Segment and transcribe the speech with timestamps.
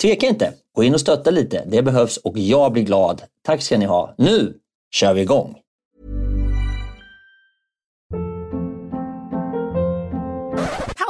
[0.00, 0.54] tveka inte.
[0.74, 1.64] Gå in och stötta lite.
[1.66, 3.22] Det behövs och jag blir glad.
[3.42, 4.14] Tack ska ni ha.
[4.18, 4.54] Nu
[4.90, 5.56] kör vi igång!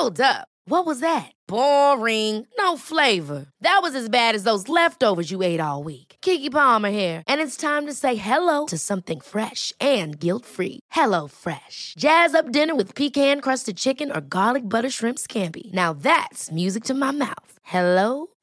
[0.01, 0.47] Hold up.
[0.65, 1.31] What was that?
[1.49, 2.47] Boring.
[2.59, 3.47] No flavor.
[3.61, 6.17] That was as bad as those leftovers you ate all week.
[6.23, 10.81] Kiki Palmer here, and it's time to say hello to something fresh and guilt-free.
[10.91, 11.95] Hello Fresh.
[11.99, 15.73] Jazz up dinner with pecan-crusted chicken or garlic butter shrimp scampi.
[15.73, 17.53] Now that's music to my mouth.
[17.63, 18.27] Hello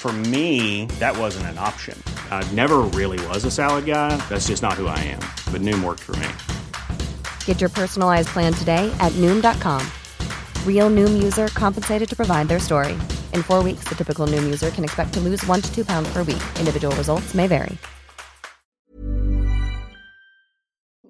[0.00, 2.02] For me, that wasn't an option.
[2.30, 4.16] I never really was a salad guy.
[4.30, 5.20] That's just not who I am.
[5.52, 6.26] But Noom worked for me.
[7.44, 9.86] Get your personalized plan today at Noom.com.
[10.64, 12.96] Real Noom user compensated to provide their story.
[13.34, 16.08] In four weeks, the typical Noom user can expect to lose one to two pounds
[16.14, 16.42] per week.
[16.58, 17.76] Individual results may vary.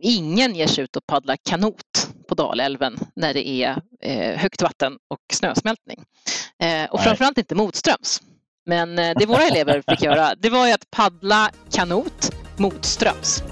[0.02, 4.92] Ingen ger sig ut och paddlar kanot på Dalälven när det är eh, högt vatten
[5.08, 6.04] och snösmältning.
[6.58, 8.20] Eh, och framförallt inte motströms.
[8.70, 13.44] Men eh, det våra elever fick göra, det var ju att paddla kanot motströms.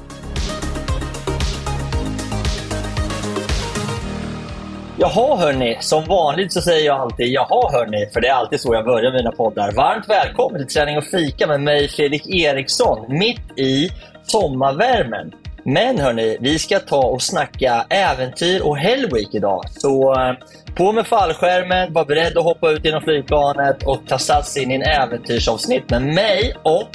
[4.98, 8.74] Jaha hörni, som vanligt så säger jag alltid jaha hörni, för det är alltid så
[8.74, 9.72] jag börjar mina poddar.
[9.72, 13.90] Varmt välkommen till Träning och fika med mig Fredrik Eriksson, mitt i
[14.22, 15.32] sommarvärmen.
[15.68, 19.64] Men hörni, vi ska ta och snacka äventyr och Hellweek idag.
[19.70, 20.32] Så eh,
[20.74, 24.74] på med fallskärmen, var beredd att hoppa ut genom flygplanet och ta sats in i
[24.74, 26.90] en äventyrsavsnitt med mig och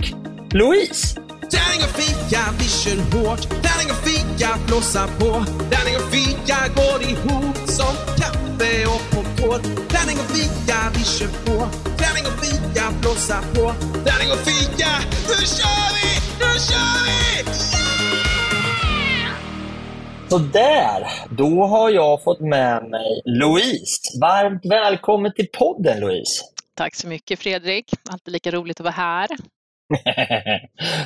[0.51, 1.15] Louise.
[1.55, 3.41] Tärning och fika, vi kör hårt.
[3.49, 5.31] Tärning och fika, blåsa på.
[5.71, 9.61] Tärning och fika går ihop som kaffe och popcorn.
[9.93, 11.57] Tärning och fika, vi kör på.
[12.01, 13.65] Tärning och fika, blåsa på.
[14.05, 14.91] Tärning och fika,
[15.27, 16.09] nu kör vi!
[16.39, 17.82] Nu kör vi!
[20.33, 24.19] Så där, då har jag fått med mig Louise.
[24.21, 26.43] Varmt välkommen till podden Louise.
[26.73, 27.91] Tack så mycket Fredrik.
[28.09, 29.27] Alltid lika roligt att vara här.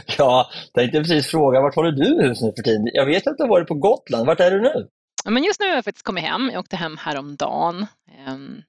[0.17, 2.87] ja, tänkte precis fråga, vart håller du hus nu för tiden?
[2.93, 4.27] Jag vet att du har varit på Gotland.
[4.27, 4.87] Vart är du nu?
[5.25, 6.49] Ja, men just nu har jag faktiskt kommit hem.
[6.53, 7.85] Jag åkte hem häromdagen.
[8.27, 8.63] Um,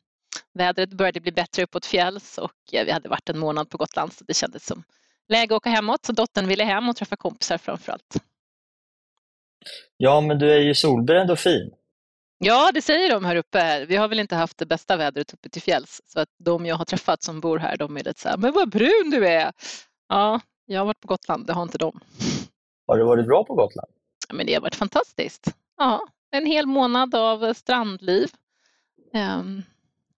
[0.55, 4.25] vädret började bli bättre uppåt fjälls och vi hade varit en månad på Gotland så
[4.25, 4.83] det kändes som
[5.29, 6.05] läge att åka hemåt.
[6.05, 8.17] Så dottern ville hem och träffa kompisar framför allt.
[9.97, 11.71] Ja, men du är ju solbränd och fin.
[12.39, 13.85] Ja, det säger de här uppe.
[13.85, 16.01] Vi har väl inte haft det bästa vädret uppe till fjälls.
[16.05, 18.53] Så att de jag har träffat som bor här, de är lite så här, men
[18.53, 19.53] vad brun du är.
[20.09, 22.01] Ja, jag har varit på Gotland, det har inte de.
[22.87, 23.89] Har det varit bra på Gotland?
[24.29, 25.55] Ja, men det har varit fantastiskt.
[25.77, 26.01] Ja,
[26.31, 28.29] en hel månad av strandliv.
[29.15, 29.63] Um,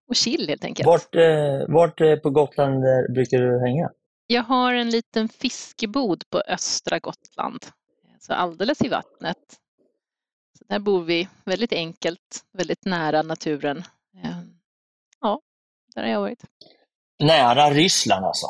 [0.07, 0.87] och chill helt enkelt.
[0.87, 3.89] Vart, eh, vart eh, på Gotland eh, brukar du hänga?
[4.27, 7.65] Jag har en liten fiskebod på östra Gotland
[8.21, 9.59] så alldeles i vattnet.
[10.59, 13.83] Så där bor vi väldigt enkelt, väldigt nära naturen.
[14.23, 14.59] Ehm,
[15.21, 15.41] ja,
[15.95, 16.43] där har jag varit.
[17.23, 18.47] Nära Ryssland alltså?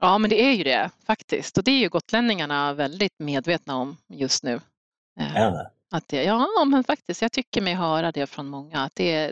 [0.00, 1.58] Ja, men det är ju det faktiskt.
[1.58, 4.60] Och det är ju gotlänningarna väldigt medvetna om just nu.
[5.20, 5.70] Ehm, är det?
[5.90, 8.82] Att det, ja, men faktiskt, jag tycker mig höra det från många.
[8.82, 9.24] Att det är,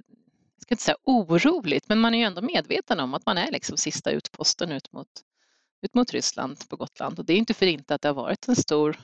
[0.55, 3.51] jag ska inte säga oroligt, men man är ju ändå medveten om att man är
[3.51, 5.09] liksom sista utposten ut mot
[5.83, 7.19] ut mot Ryssland på Gotland.
[7.19, 9.01] Och det är inte för inte att det har varit en stor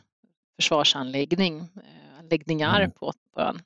[0.59, 2.91] försvarsanläggning, eh, anläggningar Mm.
[2.91, 3.61] på, på ön.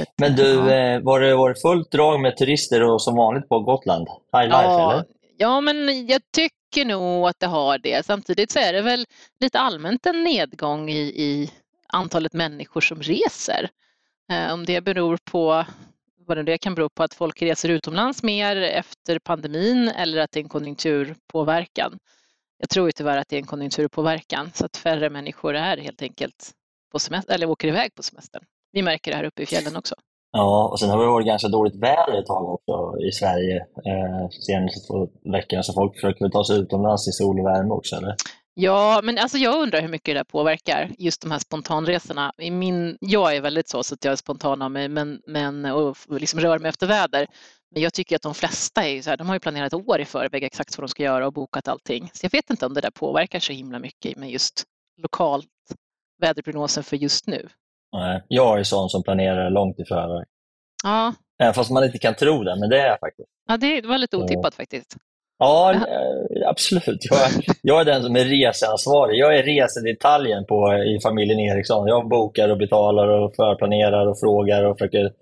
[0.00, 0.70] Att, Men du, ja.
[0.74, 4.08] eh, var det, var det fullt drag med turister och som vanligt på Gotland?
[4.32, 5.04] High life Ja, eller?
[5.36, 8.06] ja, men jag tycker nog att det har det.
[8.06, 9.04] Samtidigt så är det väl
[9.40, 11.50] lite allmänt en nedgång i, i
[11.86, 13.68] antalet människor som reser.
[14.32, 15.64] Eh, om det beror på
[16.26, 20.40] vad det kan bero på att folk reser utomlands mer efter pandemin eller att det
[20.40, 21.98] är en konjunkturpåverkan.
[22.60, 26.02] Jag tror ju tyvärr att det är en konjunkturpåverkan så att färre människor är helt
[26.02, 26.50] enkelt
[26.92, 28.42] på semester eller åker iväg på semestern.
[28.72, 29.94] Vi märker det här uppe i fjällen också.
[30.32, 34.28] Ja, och sen har det varit ganska dåligt väder ett tag också i Sverige eh,
[34.46, 38.14] senaste två veckorna, så folk försöker ta sig utomlands i sol och värme också, eller?
[38.54, 42.32] Ja, men alltså jag undrar hur mycket det där påverkar, just de här spontanresorna.
[42.38, 45.64] I min, jag är väldigt så, så att jag är spontan av mig men, men,
[45.64, 47.26] och liksom rör mig efter väder.
[47.74, 50.04] Men jag tycker att de flesta är så här, de har ju planerat år i
[50.04, 52.10] förväg exakt vad de ska göra och bokat allting.
[52.14, 54.62] Så jag vet inte om det där påverkar så himla mycket med just
[55.02, 55.46] lokalt
[56.22, 57.48] väderprognosen för just nu.
[57.92, 60.26] Nej, jag är sån som planerar långt i förväg.
[60.84, 63.28] Ja, Även fast man inte kan tro det, men det är jag faktiskt.
[63.48, 64.96] ja det var lite otippat faktiskt.
[65.38, 66.98] Ja, eh, absolut.
[67.10, 69.18] Jag, är- jag är den som är reseansvarig.
[69.18, 71.88] Jag är resedetaljen på, i familjen Eriksson.
[71.88, 75.12] Jag bokar och betalar och förplanerar och frågar och försöker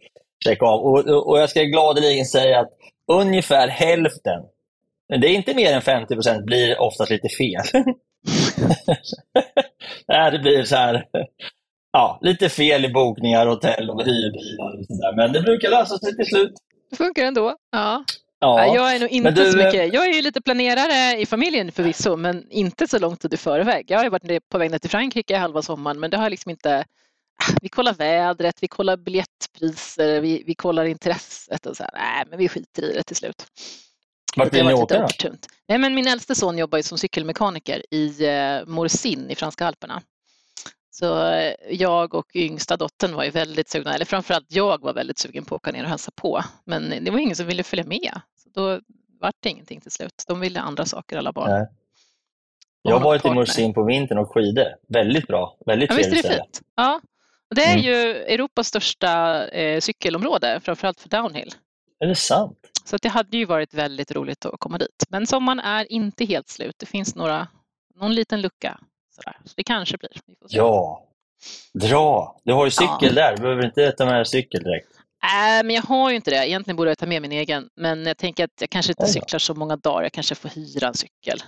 [0.44, 0.80] checka av.
[0.80, 2.70] Och, och, jag ska gladeligen säga att
[3.12, 4.42] ungefär hälften,
[5.08, 7.62] men det är inte mer än 50 procent, blir oftast lite fel.
[10.32, 11.04] Det blir så här,
[11.92, 15.16] ja, lite fel i bokningar, hotell och hyrbilar och sådär.
[15.16, 16.52] Men det brukar lösa sig till slut.
[16.90, 17.56] Det funkar ändå.
[17.72, 18.04] Ja.
[18.40, 18.66] Ja.
[18.66, 19.94] Ja, jag är nog inte du, så mycket.
[19.94, 23.84] Jag är ju lite planerare i familjen förvisso, men inte så lång tid i förväg.
[23.88, 26.84] Jag har varit på väg ner till Frankrike halva sommaren, men det har liksom inte...
[27.62, 31.90] Vi kollar vädret, vi kollar biljettpriser, vi, vi kollar intresset och så här.
[31.94, 33.46] Nej, men vi skiter i det till slut.
[34.36, 35.30] Vart vill ni åka då?
[35.68, 40.02] Nej, men min äldste son jobbar ju som cykelmekaniker i eh, Morsin i franska alperna.
[40.90, 45.18] Så eh, jag och yngsta dottern var ju väldigt sugna, eller framförallt jag var väldigt
[45.18, 46.42] sugen på att åka ner och hälsa på.
[46.64, 48.20] Men det var ingen som ville följa med.
[48.36, 48.80] Så då
[49.20, 50.24] var det ingenting till slut.
[50.28, 51.50] De ville andra saker alla barn.
[51.50, 51.66] Nej.
[52.82, 53.30] Jag har varit i.
[53.30, 54.66] Mursin på vintern och skidor.
[54.88, 55.56] Väldigt bra.
[55.66, 56.44] Väldigt Ja, trevligt ställe.
[56.76, 57.00] Ja.
[57.50, 57.84] Och det är Mm.
[57.84, 61.50] ju Europas största eh, cykelområde, framförallt för downhill.
[62.00, 62.58] Är det sant?
[62.84, 65.04] Så det hade ju varit väldigt roligt att komma dit.
[65.08, 66.74] Men sommaren är inte helt slut.
[66.78, 67.48] Det finns några,
[68.00, 68.80] någon liten lucka.
[69.14, 69.36] Sådär.
[69.44, 70.10] Så det kanske blir.
[70.48, 71.04] Ja.
[71.74, 72.40] Dra!
[72.44, 73.12] Du har ju cykel Ja.
[73.12, 73.36] där.
[73.36, 74.88] Du behöver inte ta med cykel direkt.
[75.24, 76.48] Äh, men jag har ju inte det.
[76.48, 77.68] Egentligen borde jag ta med min egen.
[77.76, 79.08] Men jag tänker att jag kanske inte då.
[79.08, 80.02] cyklar så många dagar.
[80.02, 81.42] Jag kanske får hyra en cykel.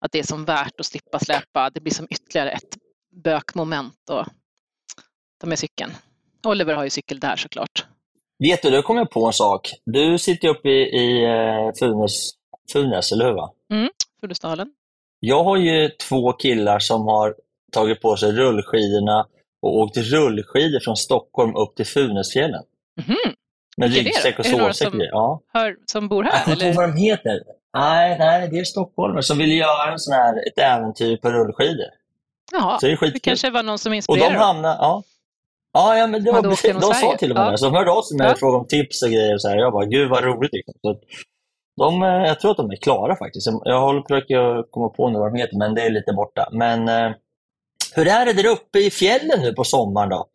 [0.00, 1.70] Att det är som värt att slippa släpa.
[1.70, 2.76] Det blir som ytterligare ett
[3.24, 4.28] bökmoment att
[5.40, 5.92] ta med cykeln.
[6.46, 7.84] Oliver har ju cykel där såklart.
[8.38, 9.72] Vet du, då kom jag på en sak.
[9.84, 12.30] Du sitter ju uppe i, i eh, Funäs,
[12.72, 13.32] Funäs, eller hur?
[13.32, 13.50] Va?
[14.20, 14.72] Fullesdalen.
[15.20, 17.34] Jag har ju två killar som har
[17.72, 19.26] tagit på sig rullskidorna
[19.62, 22.62] och åkt rullskidor från Stockholm upp till Funäsfjällen.
[23.06, 23.16] Mhm.
[23.76, 24.88] Med ryggsäck och Är det några sovsäck.
[24.90, 25.00] som-.
[25.00, 25.40] Ja.
[25.52, 26.44] Hör, som bor Jag här?
[26.44, 26.86] kommer inte ihåg Eller?
[26.86, 27.40] vad de heter.
[27.78, 31.86] Nej, nej, det är stockholmare som vill göra en sån här, ett äventyr på rullskidor.
[32.52, 35.02] Jaha, Så det är det kanske var någon som Och de inspirerade hamnar, ja.
[35.72, 37.18] Ja, ja, men det De var precis, de sa Sverige.
[37.18, 37.50] till och med Ja.
[37.50, 37.58] det.
[37.58, 38.34] Så de hörde av sig med Ja.
[38.34, 39.34] frågade om tips och grejer.
[39.34, 39.56] Och så här.
[39.56, 40.52] Jag bara, gud vad roligt.
[40.52, 40.74] Liksom.
[40.82, 40.96] Så
[41.80, 43.46] de, eh, jag tror att de är klara faktiskt.
[43.64, 46.48] Jag håller försöka komma på nu vad de heter, men det är lite borta.
[46.52, 47.10] Men eh,
[47.94, 50.26] hur är det där uppe i fjällen nu på sommaren då?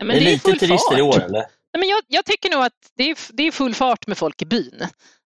[0.00, 1.38] Ja, är det är lite full turister i år eller?
[1.72, 4.42] Nej, men jag, jag tycker nog att det är, det är full fart med folk
[4.42, 4.82] i byn.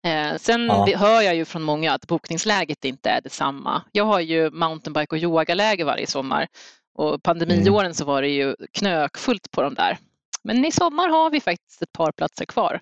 [0.07, 0.97] Eh, sen Ja.
[0.97, 3.83] hör jag ju från många att bokningsläget inte är detsamma.
[3.93, 6.47] Jag har ju mountainbike och yogaläger varje sommar
[6.95, 9.99] och pandemiåren så var det ju knökfullt på de där.
[10.43, 12.81] Men i sommar har vi faktiskt ett par platser kvar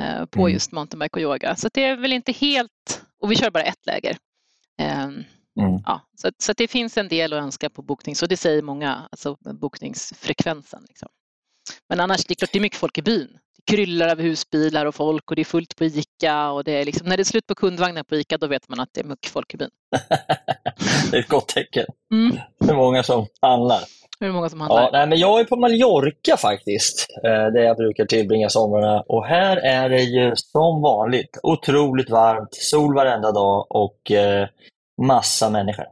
[0.00, 0.52] eh, på Mm.
[0.52, 1.56] just mountainbike och yoga.
[1.56, 4.16] Så det är väl inte helt, och vi kör bara ett läger.
[4.80, 5.08] Eh,
[5.60, 5.82] Mm.
[5.86, 9.08] ja, så, så det finns en del att önska på bokning, så det säger många,
[9.12, 10.84] alltså bokningsfrekvensen.
[10.88, 11.08] Liksom.
[11.88, 13.38] Men annars, det är klart det är mycket folk i byn.
[13.70, 17.08] Kryllar av husbilar och folk och det är fullt på ICA och det är liksom,
[17.08, 19.30] när det är slut på kundvagnar på ICA då vet man att det är mycket
[19.30, 19.70] folk i byn.
[21.10, 21.86] det är ett gott tecken.
[22.12, 22.38] Mm.
[22.68, 23.80] Är många som handlar.
[24.20, 24.82] Är många som handlar.
[24.82, 29.00] Ja, nej, men jag är på Mallorca faktiskt, eh, där jag brukar tillbringa somrarna.
[29.00, 34.48] Och här är det ju som vanligt otroligt varmt, sol varenda dag och eh,
[35.02, 35.84] massa människor.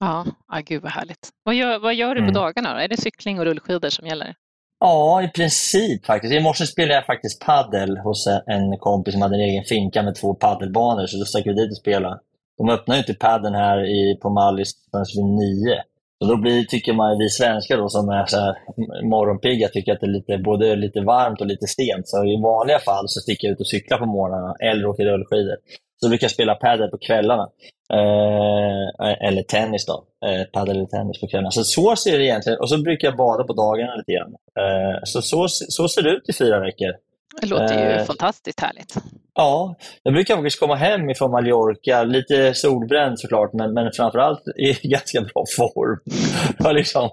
[0.00, 1.28] Ja, ah, gud vad härligt.
[1.44, 2.34] Vad gör, vad gör du Mm.
[2.34, 2.80] på dagarna då?
[2.80, 4.34] Är det cykling och rullskidor som gäller?
[4.80, 6.34] Ja, i princip faktiskt.
[6.34, 10.14] I morse spelade jag faktiskt paddel hos en kompis som hade en egen finka med
[10.14, 12.18] två paddelbanor, så då stack vi dit och spelade.
[12.58, 15.82] De öppnar ju inte padden här i, på Mallis förrän vid nio.
[16.18, 18.54] Så då blir, tycker man, vi svenskar då som är så här
[19.04, 22.08] morgonpigga tycker att det är lite, både lite varmt och lite sent.
[22.08, 25.56] Så i vanliga fall så sticker jag ut och cyklar på morgnarna eller åker rullskidor.
[26.00, 27.48] Så brukar jag spela padel på kvällarna.
[27.92, 30.04] Eh, eller tennis då.
[30.26, 31.50] Eh, padel eller tennis på kvällarna.
[31.50, 34.34] Så så ser det egentligen Och så brukar jag bada på dagarna lite grann.
[34.58, 36.92] Eh, så, så så ser det ut i fyra veckor.
[37.40, 38.94] Det låter ju Eh, fantastiskt härligt.
[39.34, 44.72] Ja, jag brukar faktiskt komma hem ifrån Mallorca, lite solbränd såklart, men, men framförallt i
[44.88, 45.98] ganska bra form.
[46.58, 47.10] Jag har liksom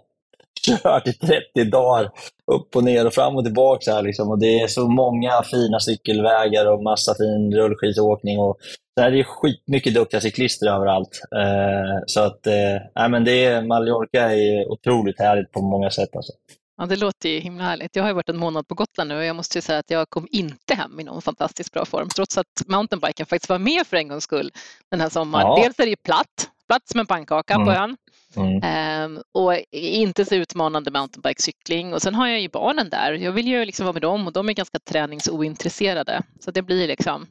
[0.67, 2.11] kört i 30 dagar
[2.51, 3.93] upp och ner och fram och tillbaka.
[3.93, 4.29] Här liksom.
[4.29, 8.39] och det är så många fina cykelvägar och massa fin rullskidåkning.
[8.39, 8.57] Och
[8.95, 11.19] där är det skitmycket duktiga cyklister överallt.
[11.35, 16.15] Eh, så att, eh, men det är, Mallorca är otroligt härligt på många sätt.
[16.15, 16.31] Alltså.
[16.77, 17.95] Ja, det låter ju himla härligt.
[17.95, 20.09] Jag har varit en månad på Gotland nu och jag måste ju säga att jag
[20.09, 23.97] kom inte hem i någon fantastiskt bra form trots att mountainbiken faktiskt var med för
[23.97, 24.51] en gångs skull
[24.91, 25.47] den här sommaren.
[25.47, 25.59] Ja.
[25.63, 27.83] Dels är det ju platt, platt som en pannkaka på Mm.
[27.83, 27.97] ön
[28.35, 28.59] Mm.
[28.63, 33.13] ehm, och inte så utmanande mountainbikecykling och sen har jag ju barnen där.
[33.13, 36.87] Jag vill ju liksom vara med dem och de är ganska träningsointresserade så det blir
[36.87, 37.27] liksom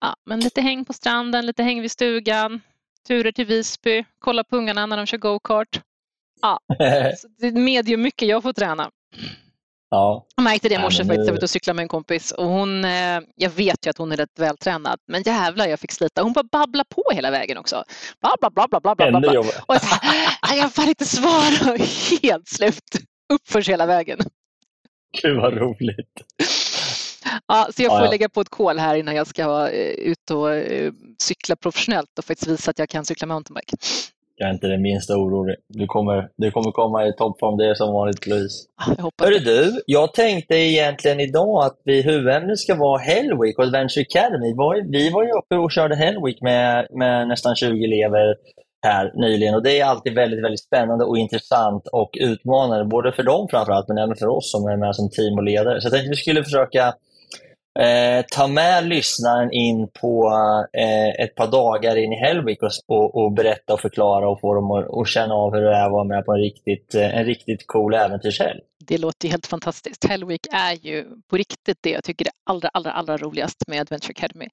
[0.00, 2.60] ja, men lite häng på stranden, lite häng vid stugan,
[3.06, 5.80] turer till Visby, kolla på ungarna när de kör go-kart.
[6.42, 6.60] Ja,
[7.38, 8.90] det är medium mycket jag får träna.
[9.90, 10.26] Ja.
[10.36, 11.18] Jag märkte det i Ja, morse faktiskt.
[11.18, 13.98] Jag var ute och cyklade med en kompis och hon, eh, jag vet ju att
[13.98, 16.22] hon är rätt vältränad, men jävlar jag fick slita.
[16.22, 17.84] Hon bara babbla på hela vägen också.
[18.20, 19.30] Bla, bla, bla, bla, bla, bla, bla.
[19.40, 19.96] Och jag, så
[20.42, 21.76] här, jag har fan inte svara.
[22.22, 22.84] Helt slut.
[23.32, 24.18] Uppförs hela vägen.
[25.22, 26.22] Gud vad roligt.
[27.46, 28.10] Ja, så jag Ja, får ja.
[28.10, 30.92] lägga på ett kol här innan jag ska eh, ut och eh,
[31.22, 33.76] cykla professionellt och faktiskt visa att jag kan cykla mountainbike.
[34.40, 35.56] Jag är inte det minsta orolig.
[35.68, 38.58] Du kommer, du kommer komma i toppform, det är som vanligt Louise.
[39.22, 44.02] Hörru du, jag tänkte egentligen idag att vi, huvudämnet ska vara Hell Week och Adventure
[44.08, 44.46] Academy.
[44.48, 47.84] Vi var, ju- vi var ju uppe och körde Hell Week med, med nästan 20
[47.84, 48.34] elever
[48.86, 53.22] här nyligen och det är alltid väldigt, väldigt spännande och intressant och utmanande, både för
[53.22, 55.80] dem framförallt men även för oss som är med som team och ledare.
[55.80, 56.94] Så jag tänkte att vi skulle försöka
[57.78, 60.32] eh, ta med lyssnaren in på
[60.72, 64.54] eh, ett par dagar in i Hell och, och, och berätta och förklara och få
[64.54, 67.24] dem att, känna av hur det är att vara med på en riktigt, eh, en
[67.24, 68.60] riktigt cool äventyrshelg.
[68.84, 70.04] Det låter ju helt fantastiskt.
[70.04, 70.22] Hell
[70.52, 74.48] är ju på riktigt det jag tycker är allra, allra, allra roligast med Adventure Academy.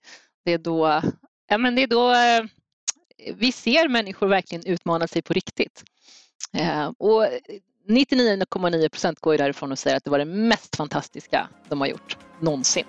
[0.46, 1.02] Det är då,
[1.50, 2.44] ja, men det är då eh,
[3.34, 5.84] vi ser människor verkligen utmana sig på riktigt.
[6.58, 7.24] Eh, och
[7.90, 11.88] 99,9 procent går ju därifrån och säger att det var det mest fantastiska de har
[11.88, 12.86] gjort någonsin.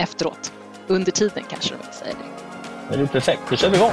[0.00, 0.52] Efteråt.
[0.86, 2.96] Under tiden kanske de inte säger det.
[2.96, 3.92] Det är perfekt, då kör vi igång.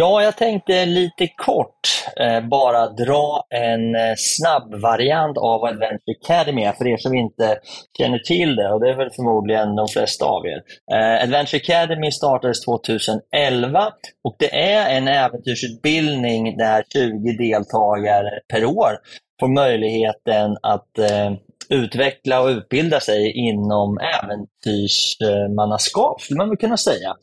[0.00, 1.80] Ja, jag tänkte lite kort
[2.20, 7.14] eh, bara dra en eh, snabb variant av vad Adventure Academy är för er som
[7.14, 7.58] inte
[7.98, 10.62] känner till det och det är väl förmodligen de flesta av er.
[10.92, 13.92] Eh, Adventure Academy startades 2011
[14.24, 18.98] och det är en äventyrsutbildning där 20 deltagare per år
[19.40, 21.32] får möjligheten att eh,
[21.68, 27.16] utveckla och utbilda sig inom äventyrsmannaskap, skulle man väl kunna säga.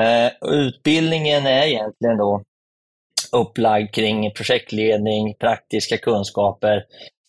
[0.00, 2.42] Eh, utbildningen är egentligen då
[3.32, 6.84] upplagd kring projektledning, praktiska kunskaper,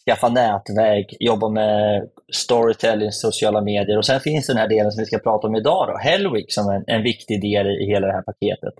[0.05, 5.05] skaffa nätverk, jobba med storytelling, sociala medier och sen finns den här delen som vi
[5.05, 8.07] ska prata om idag, då, Hellwick, som är en, en viktig del i, i hela
[8.07, 8.73] det här paketet.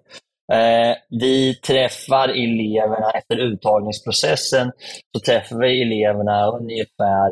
[0.53, 4.71] Eh, vi träffar eleverna efter uttagningsprocessen,
[5.15, 7.31] så träffar vi eleverna ungefär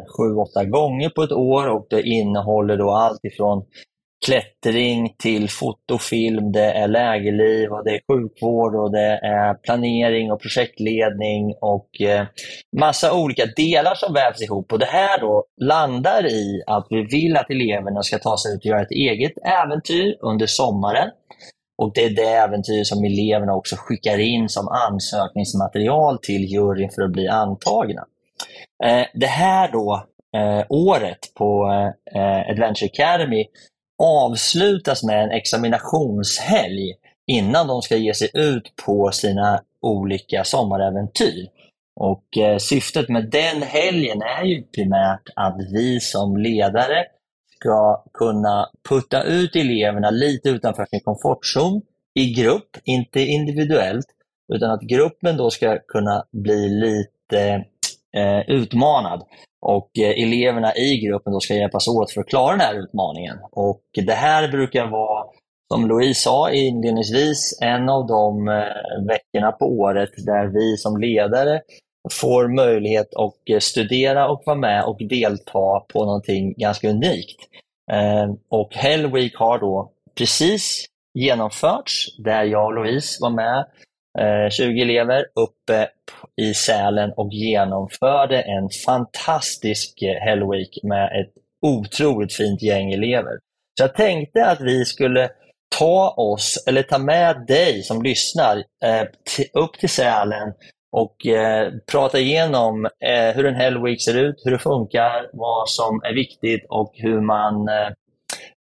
[0.64, 3.66] 7-8 gånger på ett år och det innehåller då allt ifrån
[4.26, 10.42] klättring till fotofilm, det är lägerliv och det är sjukvård och det är planering och
[10.42, 12.26] projektledning och eh,
[12.80, 14.74] massa olika delar som vävs ihop.
[14.74, 18.60] Och Det här då landar i att vi vill att eleverna ska ta sig ut
[18.60, 21.10] och göra ett eget äventyr under sommaren.
[21.78, 27.02] Och Det är det äventyr som eleverna också skickar in som ansökningsmaterial till juryn för
[27.02, 28.06] att bli antagna.
[28.84, 30.06] Eh, det här då
[30.38, 31.66] eh, året på
[32.50, 33.46] Adventure Academy
[34.02, 36.94] avslutas med en examinationshelg
[37.28, 41.48] innan de ska ge sig ut på sina olika sommaräventyr.
[41.96, 47.06] Och eh, Syftet med den helgen är ju primärt att vi som ledare
[47.56, 51.82] ska kunna putta ut eleverna lite utanför sin komfortzon
[52.14, 54.06] i grupp, inte individuellt,
[54.54, 57.66] utan att gruppen då ska kunna bli lite
[58.18, 59.24] eh, utmanad
[59.62, 63.38] och eh, eleverna i gruppen då ska hjälpas åt för att klara den här utmaningen.
[63.52, 65.26] Och Det här brukar vara,
[65.74, 71.62] som Louise sa inledningsvis, en av de eh, veckorna på året där vi som ledare
[72.12, 77.40] får möjlighet att eh, studera och vara med och delta på någonting ganska unikt.
[78.50, 83.66] Och Hell Week har då precis genomförts, där jag och Louise var med
[84.20, 85.90] Eh, 20 elever uppe
[86.42, 93.40] i Sälen och genomförde en fantastisk eh, Hell Week med ett otroligt fint gäng elever.
[93.78, 95.30] Så jag tänkte att vi skulle
[95.78, 99.08] ta oss, eller ta med dig som lyssnar, eh,
[99.54, 100.54] upp till Sälen
[100.92, 105.70] och eh, prata igenom eh, hur en Hell Week ser ut, hur det funkar, vad
[105.70, 107.90] som är viktigt och hur man, eh,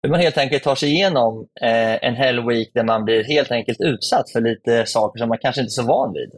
[0.04, 3.52] hur man helt enkelt tar sig igenom eh, en Hell Week där man blir helt
[3.52, 6.30] enkelt utsatt för lite saker som man kanske inte är så van vid.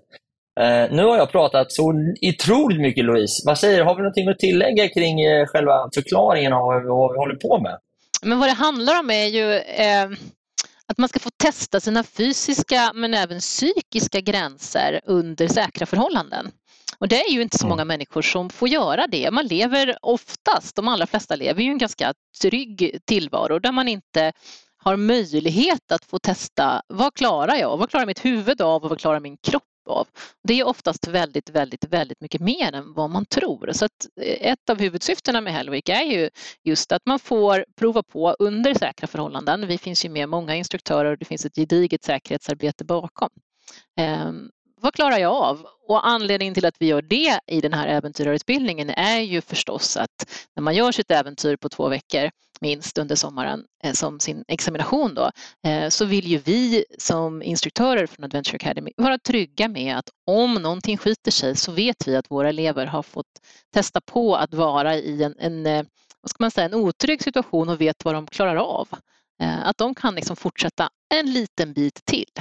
[0.60, 3.42] Eh, nu har jag pratat så otroligt mycket Louise.
[3.46, 3.84] Vad säger du?
[3.84, 7.36] Har vi någonting att tillägga kring eh, själva förklaringen av vad vi, vad vi håller
[7.36, 7.78] på med?
[8.22, 10.10] Men vad det handlar om är ju eh,
[10.88, 16.52] att man ska få testa sina fysiska men även psykiska gränser under säkra förhållanden.
[17.02, 19.32] Och det är ju inte så många människor som får göra det.
[19.32, 24.34] Man lever oftast, de allra flesta lever ju en ganska trygg tillvaro där man inte
[24.78, 27.78] har möjlighet att få testa vad klarar jag?
[27.78, 30.08] Vad klarar mitt huvud av och vad klarar min kropp av.
[30.44, 33.72] Det är oftast väldigt, väldigt, väldigt mycket mer än vad man tror.
[33.74, 36.30] Så att eh, ett av huvudsyftena med Hellweek är ju
[36.64, 39.68] just att man får prova på under säkra förhållanden.
[39.68, 43.30] Vi finns ju med många instruktörer och det finns ett gediget säkerhetsarbete bakom.
[44.84, 45.66] Vad klarar jag av?
[45.88, 50.46] Och anledningen till att vi gör det i den här äventyrarutbildningen är ju förstås att
[50.56, 52.30] när man gör sitt äventyr på två veckor
[52.62, 55.32] minst under sommaren eh, som sin examination då,
[55.70, 60.54] eh, så vill ju vi som instruktörer från Adventure Academy vara trygga med att om
[60.54, 63.40] någonting skiter sig så vet vi att våra elever har fått
[63.74, 65.86] testa på att vara i en, en eh,
[66.22, 68.88] vad ska man säga, en otrygg situation och vet vad de klarar av.
[69.64, 72.32] Att de kan liksom fortsätta en liten bit till.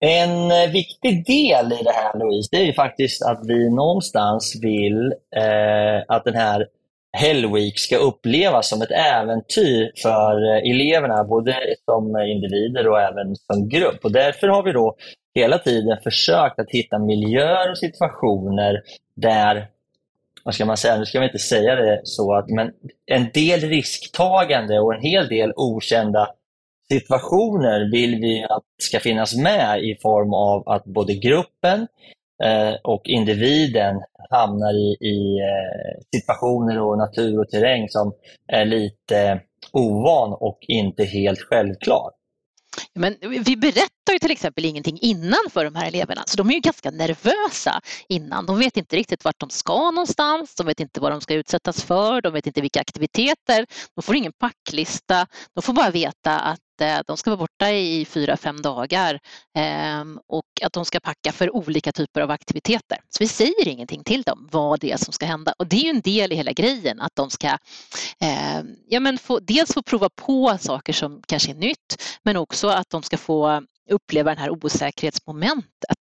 [0.00, 4.58] En eh, viktig del i det här Louise, det är ju faktiskt att vi någonstans
[4.62, 6.66] vill eh, att den här
[7.12, 13.36] Hell Week ska upplevas som ett äventyr för eh, eleverna, både som individer och även
[13.36, 14.04] som grupp.
[14.04, 14.96] Och därför har vi då
[15.34, 18.82] hela tiden försökt att hitta miljöer och situationer
[19.14, 19.66] där,
[20.44, 22.72] vad ska man säga, nu ska vi inte säga det så, att, men
[23.06, 26.28] en del risktagande och en hel del okända
[26.92, 31.86] situationer vill vi att ska finnas med i form av att både gruppen
[32.44, 38.12] eh, och individen hamnar i, i eh, situationer och natur och terräng som
[38.52, 39.40] är lite
[39.72, 42.10] ovan och inte helt självklar.
[42.94, 46.54] Men vi berättar ju till exempel ingenting innan för de här eleverna, så de är
[46.54, 48.46] ju ganska nervösa innan.
[48.46, 51.82] De vet inte riktigt vart de ska någonstans, de vet inte vad de ska utsättas
[51.82, 56.60] för, de vet inte vilka aktiviteter, de får ingen packlista, de får bara veta att
[57.06, 59.20] de ska vara borta i fyra, fem dagar
[59.54, 62.98] ehm, och att de ska packa för olika typer av aktiviteter.
[63.08, 65.84] Så vi säger ingenting till dem vad det är som ska hända och det är
[65.84, 67.48] ju en del i hela grejen att de ska
[68.20, 72.68] ehm, ja, men få, dels få prova på saker som kanske är nytt men också
[72.68, 75.98] att de ska få uppleva det här osäkerhetsmomentet.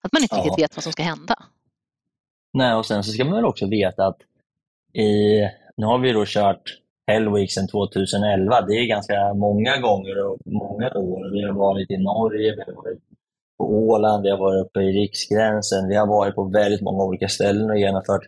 [0.00, 0.42] Att man inte ja.
[0.42, 1.34] riktigt vet vad som ska hända.
[2.52, 4.22] Nej, och sen så ska man väl också veta att
[4.92, 5.40] i,
[5.76, 6.78] nu har vi då kört
[7.10, 8.60] Hellweek sedan 2011.
[8.60, 11.32] Det är ganska många gånger och många år.
[11.32, 12.98] Vi har varit i Norge, vi har varit
[13.58, 15.88] på Åland, vi har varit uppe i Riksgränsen.
[15.88, 18.22] Vi har varit på väldigt många olika ställen och genomfört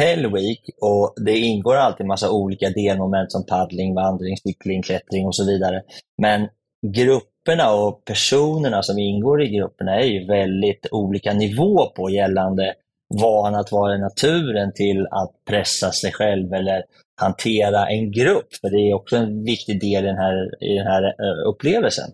[0.00, 5.46] Hellweek och det ingår alltid massa olika delmoment som paddling, vandring, cykling, klättring och så
[5.46, 5.82] vidare.
[6.22, 6.48] Men
[6.86, 12.74] grupperna och personerna som ingår i grupperna är ju väldigt olika nivå på gällande
[13.14, 16.84] van att vara i naturen till att pressa sig själv eller
[17.16, 18.54] hantera en grupp.
[18.54, 22.10] För det är också en viktig del i den här, i den här eh, upplevelsen.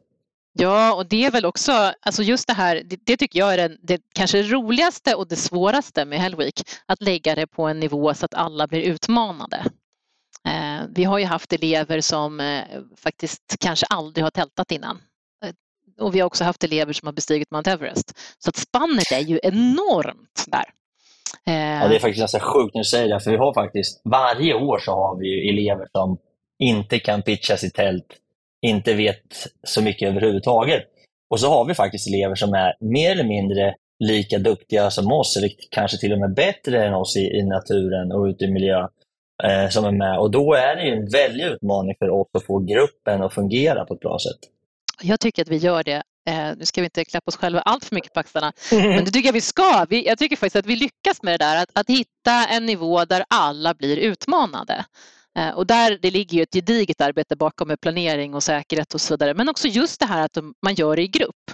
[0.55, 3.69] Ja, och det är väl också, alltså just det här, det, det tycker jag är
[3.69, 8.15] det, det kanske roligaste och det svåraste med Hellweek, att lägga det på en nivå
[8.15, 9.65] så att alla blir utmanade.
[10.45, 12.65] Eh, vi har ju haft elever som eh,
[12.97, 15.01] faktiskt kanske aldrig har tältat innan.
[15.45, 15.53] Eh,
[16.05, 18.19] och vi har också haft elever som har bestigit Mount Everest.
[18.39, 20.65] Så att spannet är ju enormt där.
[21.45, 24.55] Ja, det är faktiskt ganska sjukt när du säger det, för vi har faktiskt varje
[24.55, 26.19] år så har vi elever som
[26.59, 28.07] inte kan pitcha sitt tält,
[28.63, 30.83] inte vet så mycket överhuvudtaget.
[31.31, 33.75] Och så har vi faktiskt elever som är mer eller mindre
[34.05, 38.13] lika duktiga som oss, eller kanske till och med bättre än oss i, i naturen
[38.13, 38.87] och ute i miljö
[39.45, 40.19] eh, som är med.
[40.19, 43.95] Och då är det en väldig utmaning för oss att få gruppen att fungera på
[43.95, 44.51] ett bra sätt.
[45.03, 47.85] Jag tycker att vi gör det Eh, nu ska vi inte klappa oss själva allt
[47.85, 49.87] för mycket på axlarna, men det tycker jag vi ska.
[49.89, 53.05] Vi, jag tycker faktiskt att vi lyckas med det där, att, att hitta en nivå
[53.05, 54.85] där alla blir utmanade.
[55.39, 59.01] Eh, och där det ligger ju ett gediget arbete bakom med planering och säkerhet och
[59.01, 59.35] så vidare.
[59.35, 61.51] Men också just det här att man gör det i grupp.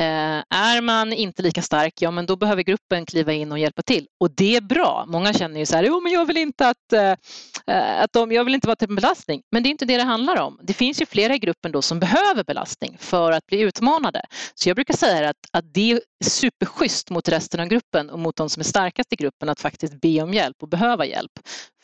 [0.00, 3.82] Eh, är man inte lika stark, ja men då behöver gruppen kliva in och hjälpa
[3.82, 4.06] till.
[4.20, 5.04] Och det är bra.
[5.08, 7.10] Många känner ju så här, jo men jag vill inte att, eh,
[7.66, 9.42] eh, att de, jag vill inte vara typ till belastning.
[9.52, 10.58] Men det är inte det det handlar om.
[10.62, 14.22] Det finns ju flera i gruppen då som behöver belastning för att bli utmanade.
[14.54, 18.36] Så jag brukar säga att, att det är superschysst mot resten av gruppen och mot
[18.36, 21.32] de som är starkast i gruppen att faktiskt be om hjälp och behöva hjälp.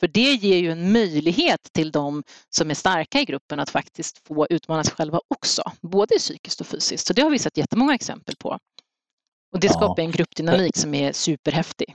[0.00, 4.28] För det ger ju en möjlighet till de som är starka i gruppen att faktiskt
[4.28, 7.06] få utmana sig själva också, både psykiskt och fysiskt.
[7.06, 8.58] Så det har vi sett jättemånga exempel på.
[9.52, 11.94] Och det skapar en gruppdynamik som är superhäftig.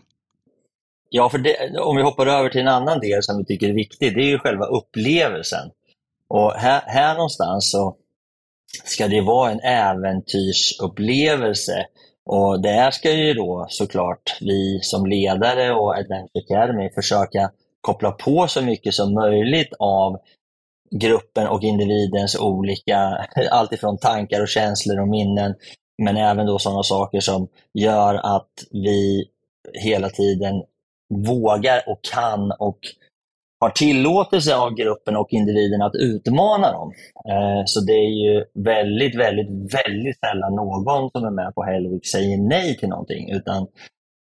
[1.10, 3.74] Ja, för det, om vi hoppar över till en annan del som vi tycker är
[3.74, 5.72] viktig, det är ju själva upplevelsen.
[6.28, 7.96] Och här, här någonstans så
[8.84, 11.86] ska det vara en äventyrsupplevelse.
[12.26, 18.48] Och där ska ju då såklart vi som ledare och Adventure Academy försöka koppla på
[18.48, 20.18] så mycket som möjligt av
[20.96, 25.56] gruppen och individens olika, alltifrån tankar och känslor och minnen,
[26.04, 29.26] men även då sådana saker som gör att vi
[29.74, 30.64] hela tiden
[31.14, 32.80] vågar och kan och
[33.60, 36.94] har tillåtelse av gruppen och individen att utmana dem.
[37.30, 42.08] Eh, så det är ju väldigt, väldigt, väldigt sällan någon som är med på Hellwick
[42.08, 43.68] säger nej till någonting, utan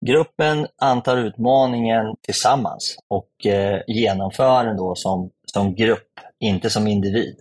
[0.06, 7.36] gruppen antar utmaningen tillsammans och eh, genomför den då som, som grupp, inte som individ.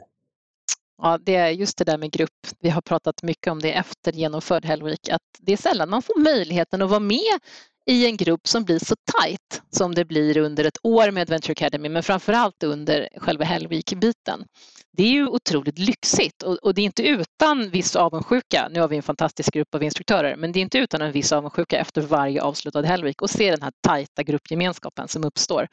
[1.01, 2.47] Ja, det är just det där med grupp.
[2.59, 6.19] Vi har pratat mycket om det efter genomförd Hellweek, att det är sällan man får
[6.19, 7.39] möjligheten att vara med
[7.85, 11.51] i en grupp som blir så tajt som det blir under ett år med Adventure
[11.51, 14.45] Academy, men framförallt under själva Hellweek-biten.
[14.91, 18.67] Det är ju otroligt lyxigt och, och, det är inte utan viss avundsjuka.
[18.71, 21.31] Nu har vi en fantastisk grupp av instruktörer, men det är inte utan en viss
[21.31, 25.67] avundsjuka efter varje avslutad Hellweek och se den här tajta gruppgemenskapen som uppstår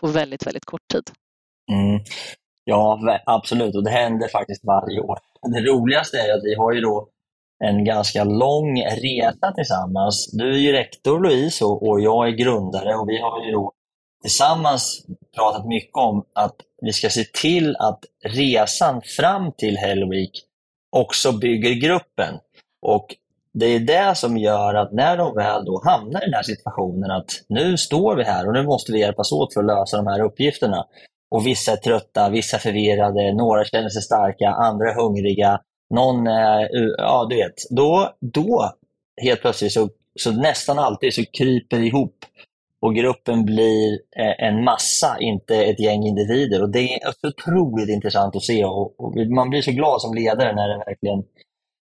[0.00, 1.10] på väldigt, väldigt kort tid.
[1.72, 2.00] Mm.
[2.64, 3.74] Ja, absolut.
[3.76, 5.18] Och det händer faktiskt varje år.
[5.42, 7.08] Det roligaste är att vi har ju då
[7.64, 10.30] en ganska lång resa tillsammans.
[10.32, 13.72] Du är ju rektor Louise och jag är grundare och vi har ju då
[14.22, 15.06] tillsammans
[15.36, 20.30] pratat mycket om att vi ska se till att resan fram till Hellweek
[20.96, 22.34] också bygger gruppen.
[22.82, 23.16] Och
[23.52, 27.10] det är det som gör att när de väl då hamnar i den här situationen
[27.10, 30.06] att nu står vi här och nu måste vi hjälpas åt för att lösa de
[30.06, 30.86] här uppgifterna.
[31.30, 35.60] Och vissa är trötta, vissa är förvirrade, några känner sig starka, andra är hungriga,
[35.94, 38.72] någon är, ja du vet, då, då
[39.22, 39.88] helt plötsligt så,
[40.20, 42.14] så nästan alltid så kryper ihop
[42.80, 46.62] och gruppen blir eh, en massa, inte ett gäng individer.
[46.62, 50.54] Och Det är så otroligt intressant att se och, man blir så glad som ledare
[50.54, 51.22] när det verkligen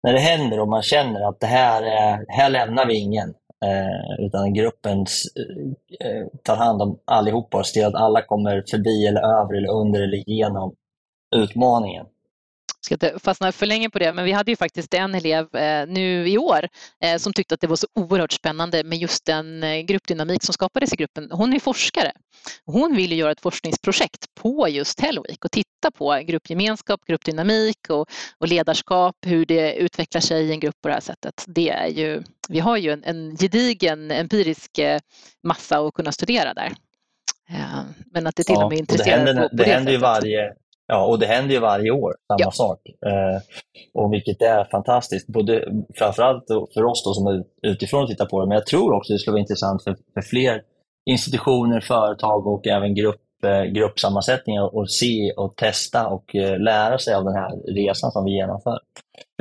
[0.02, 1.82] när det händer och man känner att det här,
[2.28, 3.34] här lämnar vi ingen.
[3.64, 5.00] Eh, utan gruppen
[6.00, 10.00] eh, tar hand om allihopa och ser att alla kommer förbi eller över eller under
[10.00, 10.74] eller genom
[11.36, 12.06] utmaningen
[12.86, 15.86] ska inte fastna för länge på det, men vi hade ju faktiskt en elev eh,
[15.86, 16.68] nu i år
[17.02, 20.52] eh, som tyckte att det var så oerhört spännande med just den eh, gruppdynamik som
[20.52, 21.28] skapades i gruppen.
[21.30, 22.12] Hon är forskare.
[22.64, 28.48] Hon vill göra ett forskningsprojekt på just Hellweek och titta på gruppgemenskap, gruppdynamik och, och
[28.48, 31.44] ledarskap, hur det utvecklar sig i en grupp på det här sättet.
[31.46, 34.80] Det är ju, vi har ju en, en gedigen empirisk
[35.42, 36.72] massa att kunna studera där.
[38.12, 39.98] Men att det till och med intresserar det händer, på, på det, det händer ju
[39.98, 40.54] varje,
[40.86, 42.50] Ja, och det händer ju varje år, samma ja.
[42.50, 42.80] sak.
[43.06, 43.40] Eh,
[43.94, 46.44] och vilket är fantastiskt, både, framförallt
[46.74, 49.32] för oss då som är utifrån tittar på det, men jag tror också det skulle
[49.32, 50.62] vara intressant för, för fler
[51.10, 57.14] institutioner, företag och även grupp, eh, gruppsammansättningar att se och testa och eh, lära sig
[57.14, 58.78] av den här resan som vi genomför.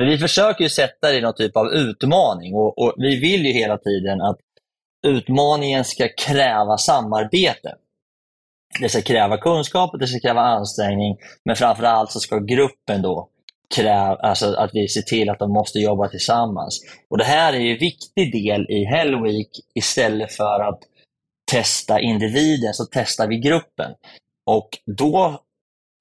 [0.00, 3.46] För vi försöker ju sätta det i någon typ av utmaning och, och vi vill
[3.46, 4.38] ju hela tiden att
[5.06, 7.74] utmaningen ska kräva samarbete.
[8.80, 13.28] Det ska kräva kunskap, det ska kräva ansträngning, men framför allt så ska gruppen då
[13.74, 16.80] kräva, alltså att vi ser till att de måste jobba tillsammans.
[17.10, 20.80] Och Det här är en viktig del i Hell Week istället för att
[21.52, 23.92] testa individen, så testar vi gruppen.
[24.46, 25.40] Och då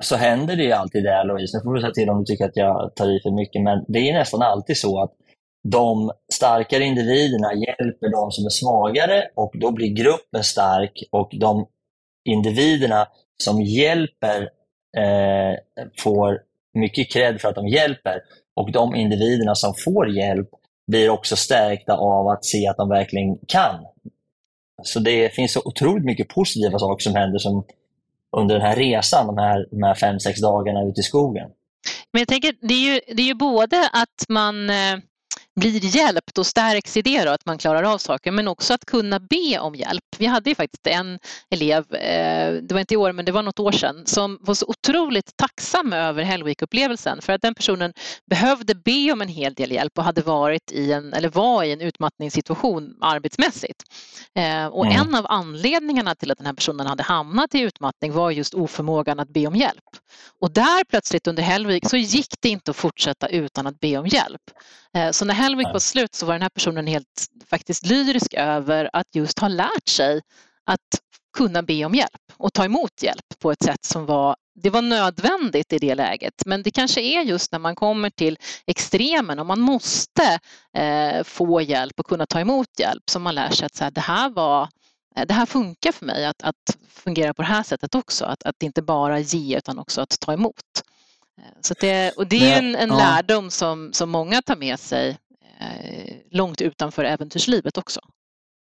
[0.03, 2.45] så händer det ju alltid det, Louise, nu får du säga till om du tycker
[2.45, 5.11] att jag tar i för mycket, men det är nästan alltid så att
[5.67, 11.67] de starkare individerna hjälper de som är svagare och då blir gruppen stark och de
[12.25, 13.07] individerna
[13.37, 14.41] som hjälper
[14.97, 15.59] eh,
[15.97, 16.41] får
[16.73, 18.21] mycket cred för att de hjälper
[18.53, 20.49] och de individerna som får hjälp
[20.87, 23.85] blir också stärkta av att se att de verkligen kan.
[24.83, 27.65] Så det finns så otroligt mycket positiva saker som händer som
[28.37, 31.49] under den här resan, de här, de här fem, sex dagarna ute i skogen.
[32.13, 34.97] Men jag tänker, det är ju, det är ju både att man eh,
[35.55, 38.85] blir hjälpt, då stärks i det då, att man klarar av saker, men också att
[38.85, 40.03] kunna be om hjälp.
[40.17, 43.43] Vi hade ju faktiskt en elev, eh, det var inte i år men det var
[43.43, 47.93] något år sedan, som var så otroligt tacksam över Hellweek-upplevelsen för att den personen
[48.29, 51.71] behövde be om en hel del hjälp och hade varit i en, eller var i
[51.71, 53.83] en utmattningssituation arbetsmässigt.
[54.35, 55.01] Eh, och mm.
[55.01, 59.19] en av anledningarna till att den här personen hade hamnat i utmattning var just oförmågan
[59.19, 59.83] att be om hjälp.
[60.41, 64.07] Och där plötsligt under Hellweek så gick det inte att fortsätta utan att be om
[64.07, 64.41] hjälp.
[64.95, 68.89] Eh, så när Hellweek var slut så var den här personen helt faktiskt lyrisk över
[68.93, 70.21] att just ha lärt sig
[70.65, 70.79] att
[71.37, 74.81] kunna be om hjälp och ta emot hjälp på ett sätt som var det var
[74.81, 79.45] nödvändigt i det läget men det kanske är just när man kommer till extremen och
[79.45, 80.39] man måste
[80.77, 83.91] eh, få hjälp och kunna ta emot hjälp som man lär sig att så här,
[83.91, 84.69] det, här var,
[85.15, 88.25] eh, det här funkar för mig att, att fungera på det här sättet också.
[88.25, 90.83] Att, att inte bara ge utan också att ta emot.
[91.37, 95.17] Eh, så det, och det är en, en lärdom som, som många tar med sig
[96.31, 97.99] långt utanför äventyrslivet också.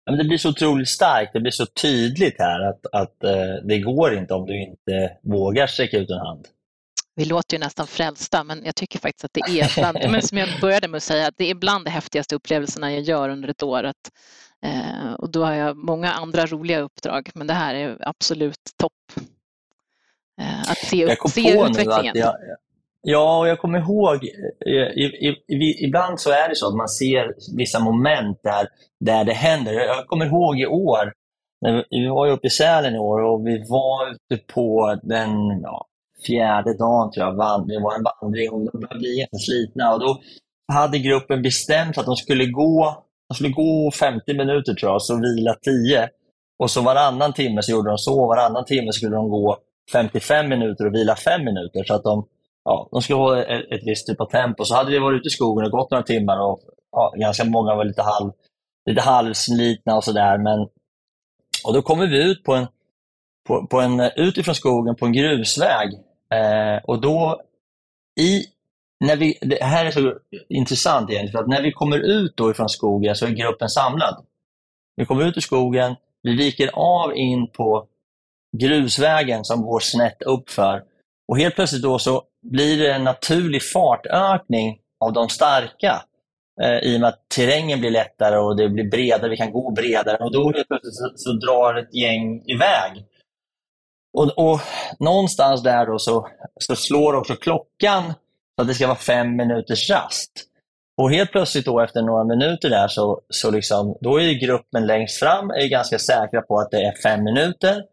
[0.05, 3.79] Men det blir så otroligt starkt, det blir så tydligt här att, att eh, det
[3.79, 6.47] går inte om du inte vågar sträcka ut en hand.
[7.15, 10.37] Vi låter ju nästan frälsta men jag tycker faktiskt att det är bland, men som
[10.37, 13.49] jag började med att säga, att det är bland de häftigaste upplevelserna jag gör under
[13.49, 13.83] ett år.
[13.83, 14.11] Att,
[14.65, 19.25] eh, och då har jag många andra roliga uppdrag men det här är absolut topp.
[20.41, 22.15] Eh, att se, se utvecklingen.
[22.15, 22.35] Jag,
[23.05, 24.15] Ja, och jag kommer ihåg,
[24.65, 28.39] eh, eh, i, i, i, ibland så är det så att man ser vissa moment
[28.43, 28.67] där,
[28.99, 29.73] där det händer.
[29.73, 31.13] Jag kommer ihåg i år,
[31.61, 35.87] när vi, var uppe i Sälen i år och vi var ute på den ja,
[36.27, 39.93] fjärde dagen, tror jag, vand, det var en vandring och de började bli jätteslitna.
[39.93, 40.21] Och då
[40.73, 45.15] hade gruppen bestämt att de skulle gå, de skulle gå 50 minuter tror jag, så
[45.15, 46.09] vila 10.
[46.59, 49.57] Och så varannan timme så gjorde de så, varannan timme skulle de gå
[49.91, 51.83] 55 minuter och vila 5 minuter.
[51.83, 52.25] Så att de
[52.63, 54.65] ja, de skulle ha ett, ett visst typ av tempo.
[54.65, 56.59] Så hade vi varit ute i skogen och gått några timmar och
[56.91, 58.31] ja, ganska många var lite, halv,
[58.89, 60.39] lite halvslitna och sådär.
[61.65, 62.67] Och då kommer vi ut på en,
[63.47, 65.93] på, på en, utifrån skogen på en grusväg.
[66.33, 67.41] Eh, och då
[68.19, 68.45] i,
[69.05, 70.13] när vi, det här är så
[70.49, 74.25] intressant egentligen, för att när vi kommer ut då ifrån skogen så är gruppen samlad.
[74.95, 77.87] Vi kommer ut ur skogen, vi viker av in på
[78.57, 80.83] grusvägen som går snett uppför.
[81.27, 86.03] Och helt plötsligt då så blir det en naturlig fartökning av de starka
[86.61, 89.71] eh, i och med att terrängen blir lättare och det blir bredare, vi kan gå
[89.71, 93.05] bredare och då helt plötsligt så, så drar ett gäng iväg.
[94.13, 94.59] Och, och
[94.99, 96.27] någonstans där då så,
[96.59, 98.03] så slår också klockan
[98.55, 100.31] så att det ska vara fem minuters rast.
[100.97, 105.19] Och helt plötsligt då efter några minuter där så, så liksom, då är gruppen längst
[105.19, 107.83] fram är ganska säkra på att det är fem minuter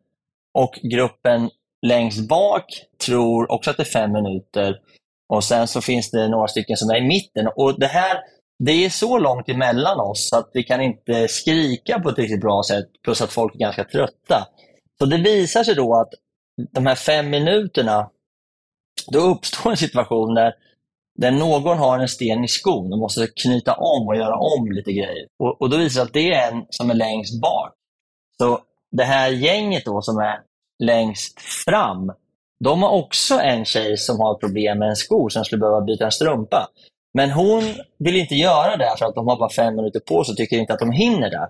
[0.54, 1.50] och gruppen
[1.87, 2.64] längst bak
[3.07, 4.77] tror också att det är fem minuter
[5.29, 7.49] och sen så finns det några stycken som är i mitten.
[7.57, 8.21] Och Det här
[8.64, 12.62] det är så långt emellan oss att vi kan inte skrika på ett riktigt bra
[12.62, 14.47] sätt, plus att folk är ganska trötta.
[14.99, 16.09] Så det visar sig då att
[16.71, 18.11] de här fem minuterna,
[19.12, 20.55] då uppstår en situation där,
[21.19, 24.93] där någon har en sten i skon och måste knyta om och göra om lite
[24.93, 25.27] grejer.
[25.38, 27.75] Och, och då visar det sig att det är en som är längst bak.
[28.38, 30.40] Så det här gänget då som är
[30.81, 32.12] längst fram,
[32.64, 36.05] de har också en tjej som har problem med en sko som skulle behöva byta
[36.05, 36.69] en strumpa.
[37.14, 37.62] Men hon
[37.99, 40.57] vill inte göra det för att de har bara fem minuter på sig och tycker
[40.57, 41.49] inte att de hinner det.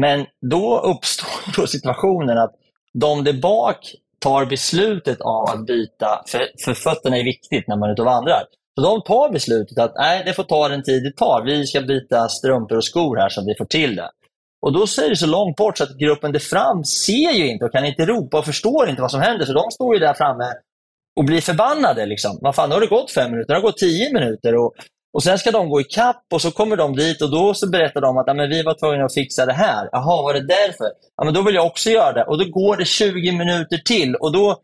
[0.00, 1.28] Men då uppstår
[1.60, 2.54] då situationen att
[2.94, 7.88] de där bak tar beslutet av att byta, för, för fötterna är viktigt när man
[7.88, 8.42] är ute och vandrar.
[8.74, 11.42] Så de tar beslutet att nej, det får ta den tid det tar.
[11.44, 14.10] Vi ska byta strumpor och skor här så att vi får till det.
[14.60, 17.64] Och då är det så långt bort så att gruppen där fram ser ju inte
[17.64, 19.46] och kan inte ropa och förstår inte vad som händer.
[19.46, 20.44] Så de står ju där framme
[21.16, 22.06] och blir förbannade.
[22.06, 22.38] Liksom.
[22.40, 24.56] Vad fan, nu har det gått fem minuter, det har gått tio minuter.
[24.56, 24.74] Och,
[25.12, 27.70] och Sen ska de gå i kapp och så kommer de dit och då så
[27.70, 29.88] berättar de att ja, men vi var tvungna att fixa det här.
[29.92, 30.86] Jaha, var det därför?
[31.16, 32.24] Ja, men då vill jag också göra det.
[32.24, 34.14] Och då går det 20 minuter till.
[34.14, 34.60] Och då,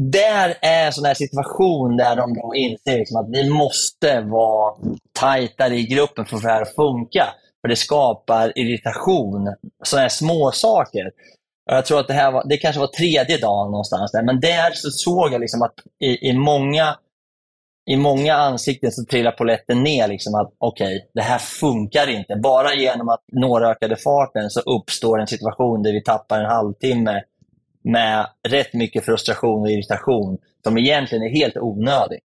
[0.00, 4.74] där är en sån här situation där de då inser liksom att vi måste vara
[5.12, 7.28] tajtare i gruppen för att få det här att funka.
[7.62, 9.54] För det skapar irritation.
[9.84, 11.10] Sådana här små saker.
[11.64, 14.70] Jag tror att det här var, det kanske var tredje dagen någonstans där, men där
[14.74, 16.96] så såg jag liksom att i, i många
[17.90, 22.36] i många ansikten så trillar poletten ner liksom att okej, okay, det här funkar inte.
[22.36, 27.22] Bara genom att några ökade farten så uppstår en situation där vi tappar en halvtimme
[27.84, 32.20] med rätt mycket frustration och irritation som egentligen är helt onödig.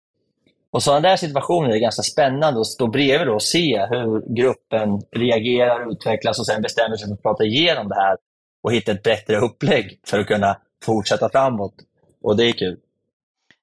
[0.76, 5.92] Och Sådana där situationer är ganska spännande att stå bredvid och se hur gruppen reagerar
[5.92, 8.16] utvecklas och sen bestämmer sig för att prata igenom det här
[8.62, 11.74] och hitta ett bättre upplägg för att kunna fortsätta framåt.
[12.22, 12.76] Och det är kul.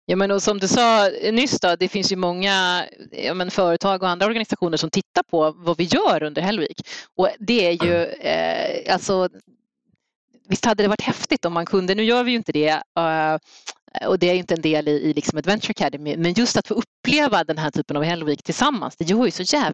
[0.05, 4.03] Ja, men och som du sa nyss, då, det finns ju många ja, men företag
[4.03, 6.81] och andra organisationer som tittar på vad vi gör under Hellvik.
[7.17, 9.29] Och det är ju, eh, alltså,
[10.49, 13.37] visst hade det varit häftigt om man kunde, nu gör vi ju inte det, eh,
[14.07, 16.73] och det är inte en del i, i liksom Adventure Academy, men just att få
[16.73, 19.73] uppleva den här typen av Hell Week tillsammans, det gör ju så jävla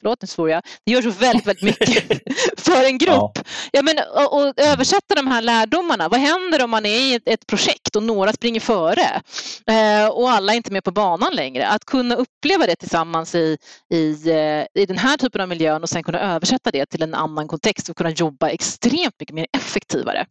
[0.00, 2.22] förlåt nu svor jag, det gör så väldigt, väldigt mycket
[2.56, 3.32] för en grupp.
[3.34, 3.42] Ja.
[3.72, 6.08] ja men, och, och, översätta de här lärdomarna.
[6.08, 9.22] Vad händer om man är i ett, ett projekt och några springer före
[9.66, 11.68] eh, och alla är inte med på banan längre?
[11.68, 13.58] Att kunna uppleva det tillsammans i,
[13.94, 17.14] i, eh, i den här typen av miljön och sen kunna översätta det till en
[17.14, 20.26] annan kontext och kunna jobba extremt mycket mer effektivare.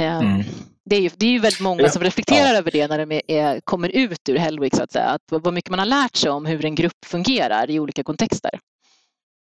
[0.00, 0.44] Eh, mm.
[0.90, 2.58] Det är, ju, det är ju väldigt många som reflekterar ja.
[2.58, 5.04] över det när de är, kommer ut ur Hellwick, så att säga.
[5.04, 8.50] Att vad mycket man har lärt sig om hur en grupp fungerar i olika kontexter.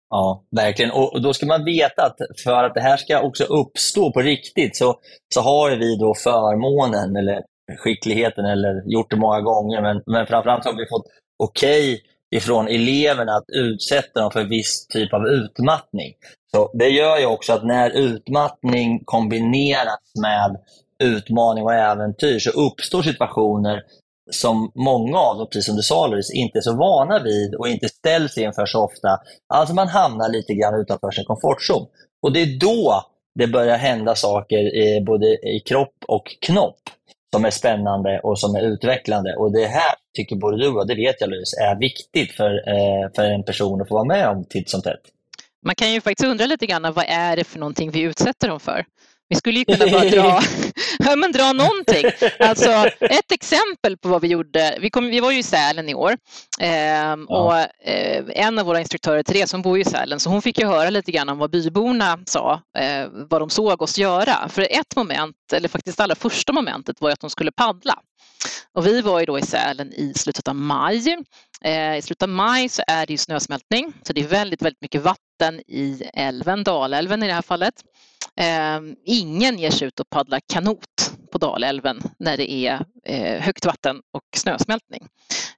[0.09, 0.91] Ja, verkligen.
[0.91, 4.77] Och då ska man veta att för att det här ska också uppstå på riktigt
[4.77, 4.99] så,
[5.33, 7.41] så har vi då förmånen eller
[7.77, 11.05] skickligheten eller gjort det många gånger, men, men framförallt har vi fått
[11.43, 11.99] okej okay
[12.35, 16.13] ifrån eleverna att utsätta dem för viss typ av utmattning.
[16.51, 20.57] Så Det gör ju också att när utmattning kombineras med
[21.03, 23.83] utmaning och äventyr så uppstår situationer
[24.31, 27.67] som många av dem, precis som du sa Louise, inte är så vana vid och
[27.67, 29.19] inte ställs inför så ofta.
[29.53, 31.87] Alltså man hamnar lite grann utanför sin komfortzon.
[32.21, 33.05] Och det är då
[33.39, 36.79] det börjar hända saker i, både i kropp och knopp
[37.35, 39.35] som är spännande och som är utvecklande.
[39.35, 43.09] Och det här tycker både du och det vet jag Louise, är viktigt för, eh,
[43.15, 45.01] för en person att få vara med om titt som tätt.
[45.65, 48.59] Man kan ju faktiskt undra lite grann, vad är det för någonting vi utsätter dem
[48.59, 48.85] för?
[49.33, 50.41] Vi skulle ju kunna bara dra,
[50.99, 52.05] ja, men dra någonting.
[52.39, 52.69] Alltså,
[52.99, 56.17] ett exempel på vad vi gjorde, vi, kom, vi var ju i Sälen i år
[56.59, 60.59] eh, och eh, en av våra instruktörer, Therese, hon bor i Sälen, så hon fick
[60.59, 64.49] ju höra lite grann om vad byborna sa, eh, vad de såg oss göra.
[64.49, 67.99] För ett moment, eller faktiskt allra första momentet var att de skulle paddla.
[68.73, 71.17] Och vi var ju då i Sälen i slutet av maj.
[71.63, 74.81] Eh, I slutet av maj så är det ju snösmältning, så det är väldigt, väldigt
[74.81, 77.73] mycket vatten i älven, Dalälven i det här fallet.
[78.39, 83.65] Eh, ingen ger sig ut och paddlar kanot på Dalälven när det är eh, högt
[83.65, 85.07] vatten och snösmältning.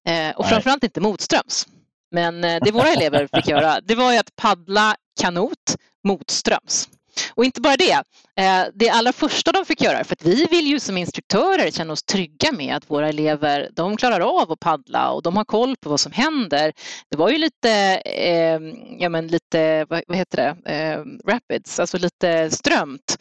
[0.05, 1.67] Eh, och framförallt inte motströms.
[2.11, 6.89] Men eh, det våra elever fick göra, det var ju att paddla kanot motströms.
[7.33, 7.91] Och inte bara det,
[8.39, 11.93] eh, det allra första de fick göra, för att vi vill ju som instruktörer känna
[11.93, 15.75] oss trygga med att våra elever, de klarar av att paddla och de har koll
[15.75, 16.73] på vad som händer.
[17.11, 17.71] Det var ju lite,
[18.05, 18.59] eh,
[18.99, 23.17] ja men lite, vad, heter det, eh, rapids, alltså lite strömt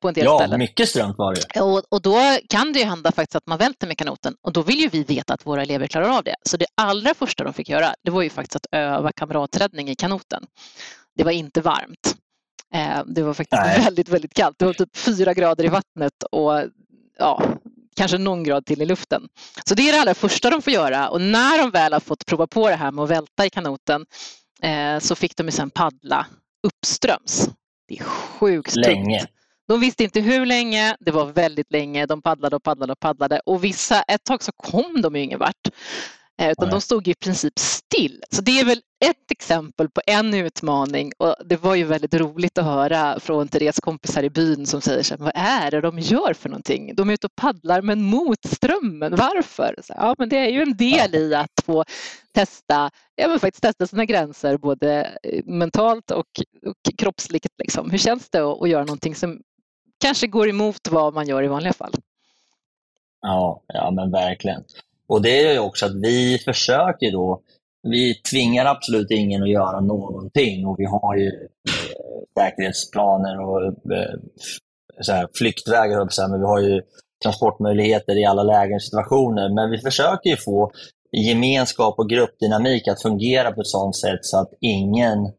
[0.00, 0.52] på en del ja, ställen.
[0.52, 1.60] Ja, mycket strömt var det.
[1.60, 4.62] Och, och då kan det ju hända faktiskt att man välter med kanoten och då
[4.62, 6.36] vill ju vi veta att våra elever klarar av det.
[6.42, 9.94] Så det allra första de fick göra, det var ju faktiskt att öva kamraträddning i
[9.94, 10.44] kanoten.
[11.16, 12.16] Det var inte varmt.
[12.74, 13.80] Eh, det var faktiskt Nej.
[13.84, 14.58] väldigt, väldigt kallt.
[14.58, 16.62] Det var typ fyra grader i vattnet och
[17.18, 17.42] ja,
[17.96, 19.28] kanske någon grad till i luften.
[19.64, 22.26] Så det är det allra första de får göra och när de väl har fått
[22.26, 24.06] prova på det här med att välta i kanoten
[24.62, 26.26] eh, så fick de sen paddla
[26.66, 27.48] uppströms.
[27.88, 29.18] Det är sjukt Länge.
[29.18, 29.30] Tungt.
[29.68, 32.06] De visste inte hur länge, det var väldigt länge.
[32.06, 35.38] De paddlade och paddlade och paddlade och vissa, ett tag så kom de ju ingen
[35.38, 35.68] vart.
[36.40, 36.72] Eh, utan Nej.
[36.72, 38.22] de stod i princip still.
[38.30, 42.58] Så det är väl ett exempel på en utmaning och det var ju väldigt roligt
[42.58, 45.98] att höra från Therese kompisar i byn som säger så här, vad är det de
[45.98, 46.94] gör för någonting?
[46.94, 49.74] De är ute och paddlar men mot strömmen, varför?
[49.82, 51.84] Så, ja, men det är ju en del i att få
[52.34, 56.26] testa, ja, men faktiskt testa sina gränser både eh, mentalt och,
[56.66, 57.46] och kroppsligt.
[57.58, 57.90] Liksom.
[57.90, 59.40] Hur känns det att, att göra någonting som
[60.00, 61.94] kanske går emot vad man gör i vanliga fall?
[63.20, 64.64] Ja, ja men verkligen.
[65.06, 67.42] Och det är ju också att vi försöker då,
[67.84, 74.14] vi tvingar absolut ingen att göra någonting och vi har ju eh, säkerhetsplaner och eh,
[75.00, 76.82] så här, flyktvägar, men vi har ju
[77.22, 79.54] transportmöjligheter i alla lägen och situationer.
[79.54, 80.72] Men vi försöker ju få
[81.16, 85.32] gemenskap och gruppdynamik att fungera på ett sådant sätt så att ingen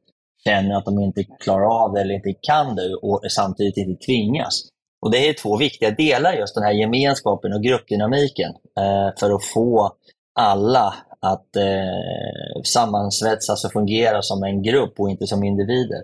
[0.48, 4.62] känner att de inte klarar av det eller inte kan det och samtidigt inte tvingas.
[5.02, 9.46] Och Det är två viktiga delar, just den här gemenskapen och gruppdynamiken, eh, för att
[9.46, 9.92] få
[10.40, 10.94] alla
[11.26, 16.04] att eh, sammansvetsas och fungera som en grupp och inte som individer.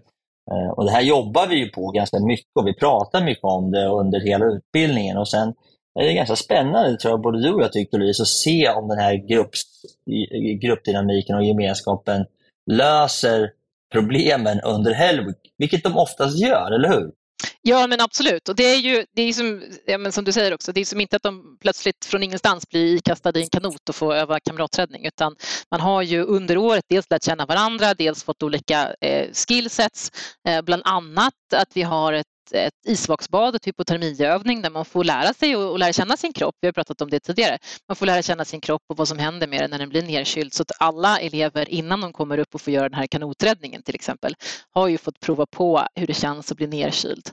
[0.52, 3.72] Eh, och Det här jobbar vi ju på ganska mycket och vi pratar mycket om
[3.72, 5.18] det under hela utbildningen.
[5.18, 5.54] Och Sen
[6.00, 8.88] är det ganska spännande, tror jag, både du och jag tyckte Louise, att se om
[8.88, 9.62] den här grupps,
[10.62, 12.26] gruppdynamiken och gemenskapen
[12.72, 13.52] löser
[13.92, 15.22] problemen under helg,
[15.58, 17.12] vilket de oftast gör, eller hur?
[17.62, 18.50] Ja men absolut.
[18.50, 20.86] Och det är ju det är som, ja, men som du säger också, det är
[20.86, 24.40] som inte att de plötsligt från ingenstans blir ikastade i en kanot och får öva
[24.40, 25.36] kamraträddning utan
[25.72, 30.12] man har ju under året dels lärt känna varandra, dels fått olika eh, skillsets,
[30.48, 35.34] eh, bland annat att vi har ett ett isvaksbad, ett hypotermiövning där man får lära
[35.34, 36.56] sig och, och lära känna sin kropp.
[36.62, 37.58] Vi har pratat om det tidigare.
[37.88, 40.02] Man får lära känna sin kropp och vad som händer med den när den blir
[40.04, 40.54] nedkyld.
[40.54, 43.96] Så att alla elever innan de kommer upp och får göra den här kanoträddningen till
[43.96, 44.36] exempel
[44.70, 47.30] har ju fått prova på hur det känns att bli nedkyld.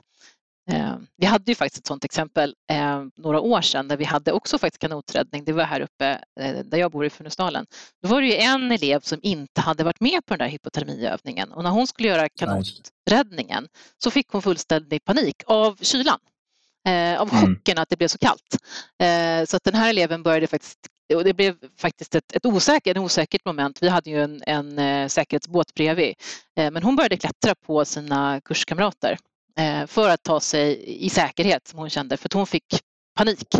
[0.69, 4.31] Eh, vi hade ju faktiskt ett sådant exempel eh, några år sedan där vi hade
[4.31, 5.45] också faktiskt kanoträddning.
[5.45, 7.65] Det var här uppe eh, där jag bor i Funäsdalen.
[8.03, 11.51] Då var det ju en elev som inte hade varit med på den där hypotermiövningen
[11.51, 13.67] och när hon skulle göra kanoträddningen
[14.03, 16.19] så fick hon fullständig panik av kylan.
[17.17, 17.55] Av mm.
[17.55, 18.57] chocken att det blev så kallt.
[19.49, 20.79] Så att den här eleven började faktiskt
[21.15, 23.83] och det blev faktiskt ett, ett osäkert, en osäkert moment.
[23.83, 26.15] Vi hade ju en, en säkerhetsbåt bredvid.
[26.55, 29.17] Men hon började klättra på sina kurskamrater
[29.87, 32.79] för att ta sig i säkerhet som hon kände för att hon fick
[33.15, 33.53] panik.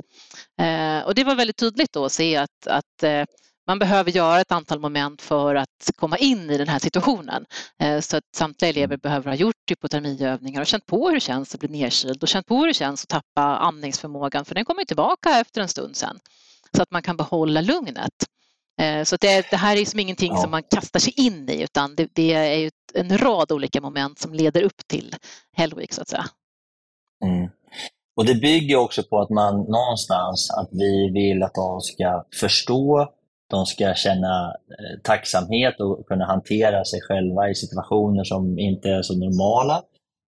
[0.61, 3.25] Eh, och det var väldigt tydligt då att se att, att eh,
[3.67, 7.45] man behöver göra ett antal moment för att komma in i den här situationen.
[8.01, 11.59] Så att samtliga elever behöver ha gjort hypotermiövningar och känt på hur det känns att
[11.59, 15.39] bli nedkyld och känt på hur det känns att tappa andningsförmågan för den kommer tillbaka
[15.39, 16.19] efter en stund sen.
[16.75, 18.13] Så att man kan behålla lugnet.
[18.79, 20.41] Eh, så det, det, här är som ingenting ja.
[20.41, 24.19] som man kastar sig in i utan det, det är ju en rad olika moment
[24.19, 25.15] som leder upp till
[25.53, 26.25] Hell Week så att säga.
[27.25, 27.49] Mm.
[28.15, 33.09] Och Det bygger också på att man någonstans, att vi vill att de ska förstå,
[33.49, 39.01] de ska känna eh, tacksamhet och kunna hantera sig själva i situationer som inte är
[39.01, 39.83] så normala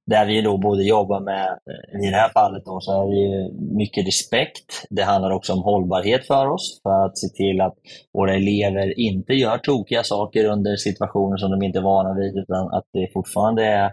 [0.06, 1.60] där vi då både jobbar med,
[2.04, 4.86] i det här fallet då, så är det mycket respekt.
[4.90, 7.76] Det handlar också om hållbarhet för oss, för att se till att
[8.14, 12.74] våra elever inte gör tokiga saker under situationer som de inte är vana vid, utan
[12.74, 13.92] att det fortfarande är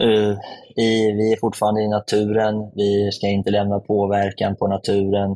[0.00, 0.38] Uh,
[0.76, 5.30] i, vi är fortfarande i naturen, vi ska inte lämna påverkan på naturen,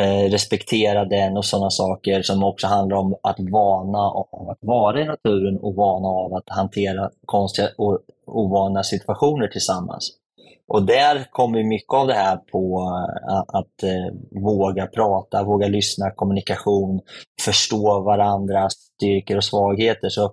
[0.00, 5.00] uh, respektera den och sådana saker som också handlar om att vana av att vara
[5.00, 7.98] i naturen och vana av att hantera konstiga och
[8.30, 10.20] ovana situationer tillsammans.
[10.68, 15.68] Och där kommer mycket av det här på eh, att, att eh, våga prata, våga
[15.68, 17.00] lyssna, kommunikation,
[17.42, 20.08] förstå varandras styrkor och svagheter.
[20.08, 20.32] Så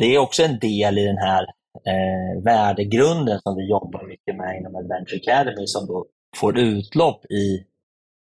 [0.00, 1.42] det är också en del i den här
[1.86, 7.64] eh, värdegrunden som vi jobbar mycket med inom Adventure Academy som då får utlopp i,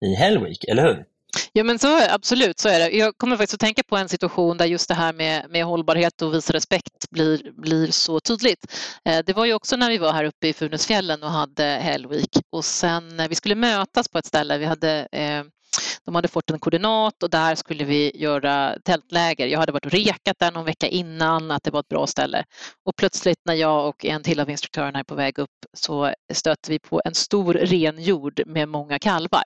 [0.07, 1.05] i Hellweek, eller hur?
[1.53, 2.91] Ja men så absolut, så är det.
[2.91, 6.23] Jag kommer faktiskt att tänka på en situation där just det här med, med hållbarhet
[6.23, 8.67] och visa respekt blir, blir så tydligt.
[9.05, 12.31] Eh, det var ju också när vi var här uppe i Funäsfjällen och hade Hellweek
[12.53, 15.45] och sen när vi skulle mötas på ett ställe, vi hade eh,
[16.05, 19.47] de hade fått en koordinat och där skulle vi göra tältläger.
[19.47, 22.45] Jag hade varit och rekat där någon vecka innan, att det var ett bra ställe.
[22.85, 26.71] Och plötsligt när jag och en till av instruktörerna är på väg upp så stöter
[26.71, 29.45] vi på en stor renjord med många kalvar.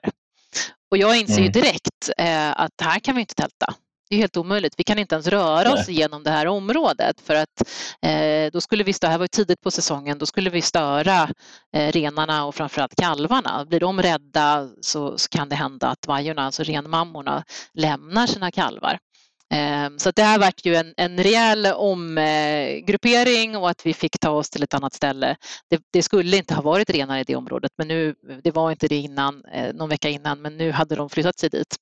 [0.91, 1.51] Och jag inser ju mm.
[1.51, 3.73] direkt eh, att här kan vi inte tälta.
[4.09, 4.73] Det är helt omöjligt.
[4.77, 5.97] Vi kan inte ens röra oss Nej.
[5.97, 7.61] genom det här området för att
[8.01, 11.29] eh, då skulle vi störa, här var tidigt på säsongen, då skulle vi störa
[11.75, 13.65] eh, renarna och framförallt kalvarna.
[13.65, 17.43] Blir de rädda så, så kan det hända att vajorna, alltså renmammorna,
[17.73, 18.99] lämnar sina kalvar.
[19.53, 24.29] Ehm, så det här vart ju en, en rejäl omgruppering och att vi fick ta
[24.29, 25.35] oss till ett annat ställe.
[25.69, 28.87] Det, det, skulle inte ha varit renar i det området, men nu, det var inte
[28.87, 31.75] det innan, eh, någon vecka innan, men nu hade de flyttat sig dit.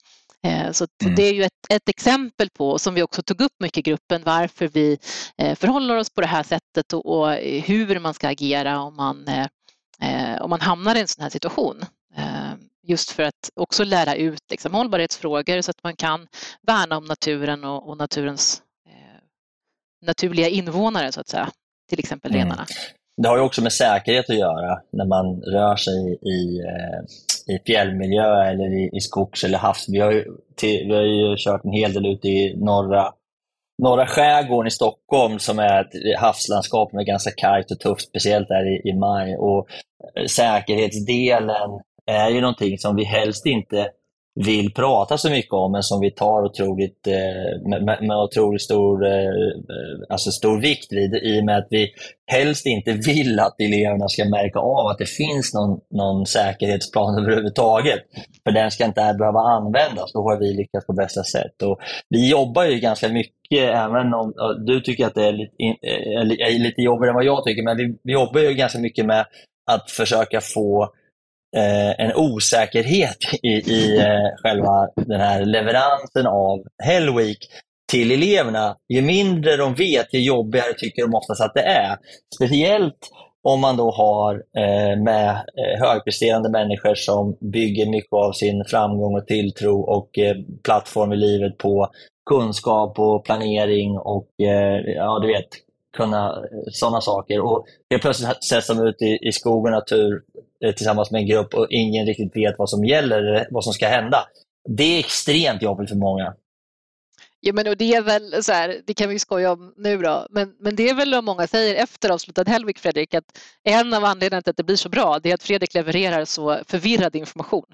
[0.48, 1.16] Ehm, så mm.
[1.16, 4.22] det är ju ett, ett, exempel på, som vi också tog upp mycket i gruppen,
[4.26, 4.98] varför vi
[5.38, 7.32] eh, förhåller oss på det här sättet och, och
[7.66, 11.86] hur man ska agera om man, eh, om man hamnar i en sån här situation.
[12.88, 16.28] Just för att också lära ut liksom, hållbarhetsfrågor så att man kan
[16.68, 19.22] värna om naturen och, och naturens eh,
[20.06, 21.50] naturliga invånare så att säga,
[21.90, 22.44] till exempel mm.
[22.44, 22.66] renarna.
[23.22, 27.60] Det har ju också med säkerhet att göra när man rör sig i, eh, i
[27.66, 29.90] fjällmiljö eller i, i skogs eller havs.
[29.90, 30.26] Vi har, ju,
[30.56, 33.14] till, vi har ju kört en hel del ute i norra,
[33.82, 38.66] norra skärgården i Stockholm som är ett havslandskap med ganska kargt och tufft, speciellt där
[38.68, 39.38] i, i maj.
[39.38, 39.68] Och
[40.16, 41.80] eh, säkerhetsdelen
[42.12, 43.90] är ju någonting som vi helst inte
[44.36, 49.06] vill prata så mycket om, men som vi tar otroligt, eh, med, med otroligt stor,
[49.06, 51.90] eh, eh, alltså stor vikt vid, i och med att vi
[52.32, 58.00] helst inte vill att eleverna ska märka av att det finns någon, någon säkerhetsplan överhuvudtaget.
[58.44, 61.62] För den ska inte behöva användas, då har vi lyckats på bästa sätt.
[61.62, 61.80] Och
[62.10, 64.34] vi jobbar ju ganska mycket, även om
[64.66, 65.54] du tycker att det är lite,
[66.44, 69.26] är lite jobbigare än vad jag tycker, men vi, vi jobbar ju ganska mycket med
[69.72, 70.94] att försöka få
[71.56, 77.38] eh, en osäkerhet i, i eh, själva den här leveransen av Hellweek
[77.92, 78.76] till eleverna.
[78.94, 81.98] Ju mindre de vet, ju jobbigare tycker de oftast att det är.
[82.36, 83.10] Speciellt
[83.44, 89.16] om man då har eh, med eh, högpresterande människor som bygger mycket av sin framgång
[89.16, 91.90] och tilltro och eh, plattform i livet på
[92.30, 95.48] kunskap och planering och eh, ja, du vet,
[95.98, 97.40] kunna eh, sådana saker.
[97.40, 100.22] Och helt plötsligt sätts de ut i, i skog och natur
[100.66, 103.74] eh, tillsammans med en grupp och ingen riktigt vet vad som gäller, eh, vad som
[103.74, 104.28] ska hända.
[104.70, 106.34] Det är extremt jobbigt för många.
[107.46, 110.28] Ja, men och det är väl så här, det kan vi skoja om nu då,
[110.30, 114.06] men, men det är väl vad många säger efter avslutad helg, Fredrik, att en av
[114.06, 117.66] anledningarna till att det blir så bra, det är att Fredrik levererar så förvirrad information.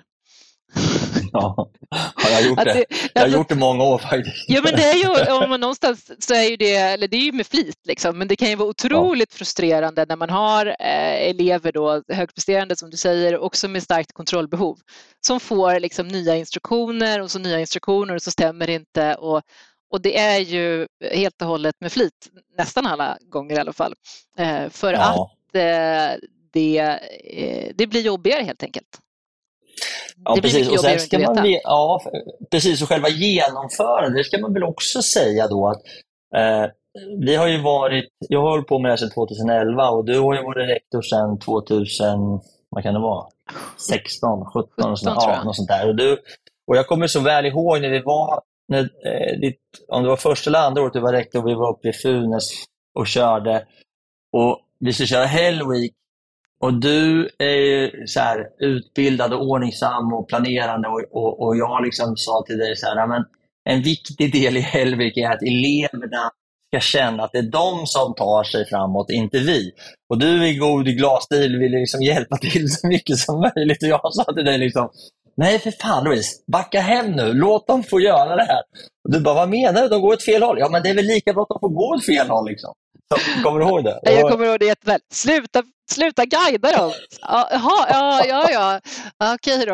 [1.92, 2.86] Ja, jag har gjort det.
[3.14, 4.46] Jag har gjort det många år faktiskt.
[4.48, 7.22] Ja, men det är ju, om man någonstans så är ju det, eller det är
[7.22, 9.38] ju med flit liksom, men det kan ju vara otroligt ja.
[9.38, 14.78] frustrerande när man har eh, elever då, högpresterande som du säger, också med starkt kontrollbehov,
[15.26, 19.42] som får liksom nya instruktioner och så nya instruktioner och så stämmer det inte och,
[19.92, 23.94] och det är ju helt och hållet med flit, nästan alla gånger i alla fall,
[24.38, 25.00] eh, för ja.
[25.00, 26.20] att eh,
[26.54, 26.78] det,
[27.24, 29.00] eh, det blir jobbigare helt enkelt.
[30.26, 30.70] Ja, det precis.
[30.70, 32.02] Och sen ska man, ja,
[32.52, 32.82] precis.
[32.82, 35.82] Och själva genomförandet, det ska man väl också säga då att
[36.36, 36.72] eh,
[37.20, 40.20] vi har ju varit, jag har hållit på med det här sedan 2011 och du
[40.20, 43.26] har ju varit rektor sedan 2000, vad kan det vara?
[43.90, 45.88] 16, 17, 17 sånt, ja, något sånt där.
[45.88, 46.18] Och, du,
[46.68, 50.18] och jag kommer så väl ihåg när vi var, när, eh, ditt, om det var
[50.18, 52.50] första eller andra året du var rektor, vi var uppe i Funes
[52.96, 53.66] och körde.
[54.38, 55.94] Och vi skulle köra Hell Week
[56.62, 62.18] och du är så här, utbildad och ordningsam och planerande och, och, och jag liksom
[62.18, 63.24] sa till dig så här, men
[63.70, 66.32] en viktig del i Hellvik är att eleverna
[66.68, 69.72] ska känna att det är de som tar sig framåt, inte vi.
[70.10, 73.84] Och du i god glasstil vill liksom hjälpa till så mycket som möjligt.
[73.84, 74.90] Och jag sa till dig, liksom,
[75.38, 78.62] nej för fan Louise, backa hem nu, låt dem få göra det här.
[79.04, 79.88] Och du bara, vad menar du?
[79.88, 80.60] De går åt fel håll.
[80.60, 82.50] Ja, men det är väl lika bra att de får gå åt fel håll.
[82.50, 82.74] Liksom.
[83.44, 84.00] Kommer du ihåg det?
[84.04, 85.00] Jag kommer ihåg det jätteväl.
[85.14, 86.92] Sluta Sluta guida dem!
[87.22, 88.50] Jaha, ja, ja,
[89.20, 89.74] ja, okej då.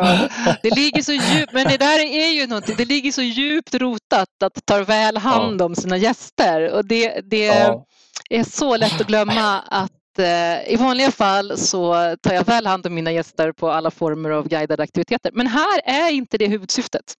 [0.62, 4.28] Det ligger så djupt, men det där är ju någonting, det ligger så djupt rotat
[4.44, 7.84] att ta väl hand om sina gäster och det, det ja.
[8.30, 12.86] är så lätt att glömma att eh, i vanliga fall så tar jag väl hand
[12.86, 15.30] om mina gäster på alla former av guidade aktiviteter.
[15.34, 17.14] Men här är inte det huvudsyftet.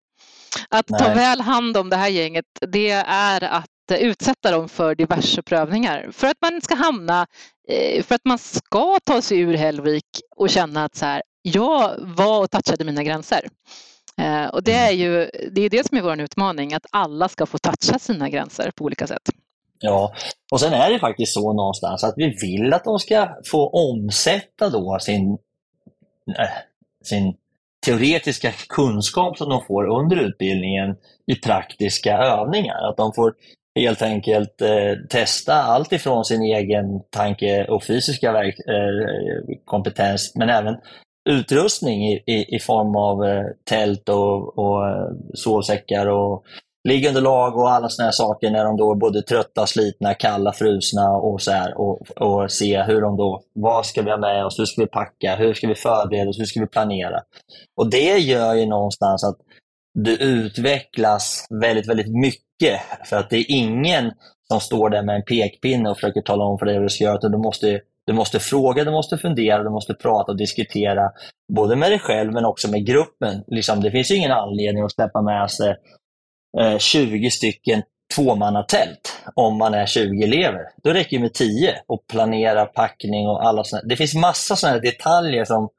[0.69, 0.99] Att Nej.
[0.99, 5.41] ta väl hand om det här gänget, det är att Eh, utsätta dem för diverse
[5.41, 7.27] prövningar för att man ska hamna,
[7.67, 11.95] eh, för att man ska ta sig ur Hellvik och känna att så här, jag
[11.99, 13.47] var och touchade mina gränser.
[14.21, 17.45] Eh, och det är ju det, är det som är vår utmaning, att alla ska
[17.45, 19.29] få toucha sina gränser på olika sätt.
[19.79, 20.13] Ja,
[20.51, 24.69] och sen är det faktiskt så någonstans att vi vill att de ska få omsätta
[24.69, 25.37] då sin,
[26.27, 26.49] äh,
[27.03, 27.35] sin
[27.85, 32.89] teoretiska kunskap som de får under utbildningen i praktiska övningar.
[32.89, 33.33] Att de får
[33.77, 40.49] helt enkelt eh, testa allt ifrån sin egen tanke och fysiska verk, eh, kompetens, men
[40.49, 40.75] även
[41.29, 46.43] utrustning i, i, i form av eh, tält och, och eh, sovsäckar och
[46.89, 51.41] liggunderlag och alla sådana saker när de då är både trötta, slitna, kalla, frusna och
[51.41, 54.65] så här och, och se hur de då, vad ska vi ha med oss, hur
[54.65, 57.19] ska vi packa, hur ska vi förbereda oss, hur ska vi planera?
[57.77, 59.37] Och det gör ju någonstans att
[59.93, 62.46] du utvecklas väldigt, väldigt mycket.
[63.05, 64.11] För att det är ingen
[64.47, 67.03] som står där med en pekpinne och försöker tala om för dig vad du ska
[67.03, 67.29] göra.
[67.29, 71.11] du måste, du måste fråga, du måste fundera, du måste prata och diskutera.
[71.53, 73.43] Både med dig själv men också med gruppen.
[73.47, 75.75] Liksom, det finns ingen anledning att släppa med sig
[76.59, 77.83] eh, 20 stycken
[78.15, 80.61] tvåmannatält om man är 20 elever.
[80.83, 83.87] Då räcker det med 10 och planera packning och alla sådana.
[83.87, 85.69] Det finns massa sådana detaljer som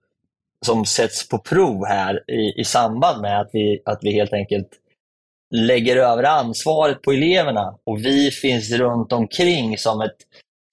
[0.66, 4.68] som sätts på prov här i, i samband med att vi, att vi helt enkelt
[5.50, 10.16] lägger över ansvaret på eleverna och vi finns runt omkring som ett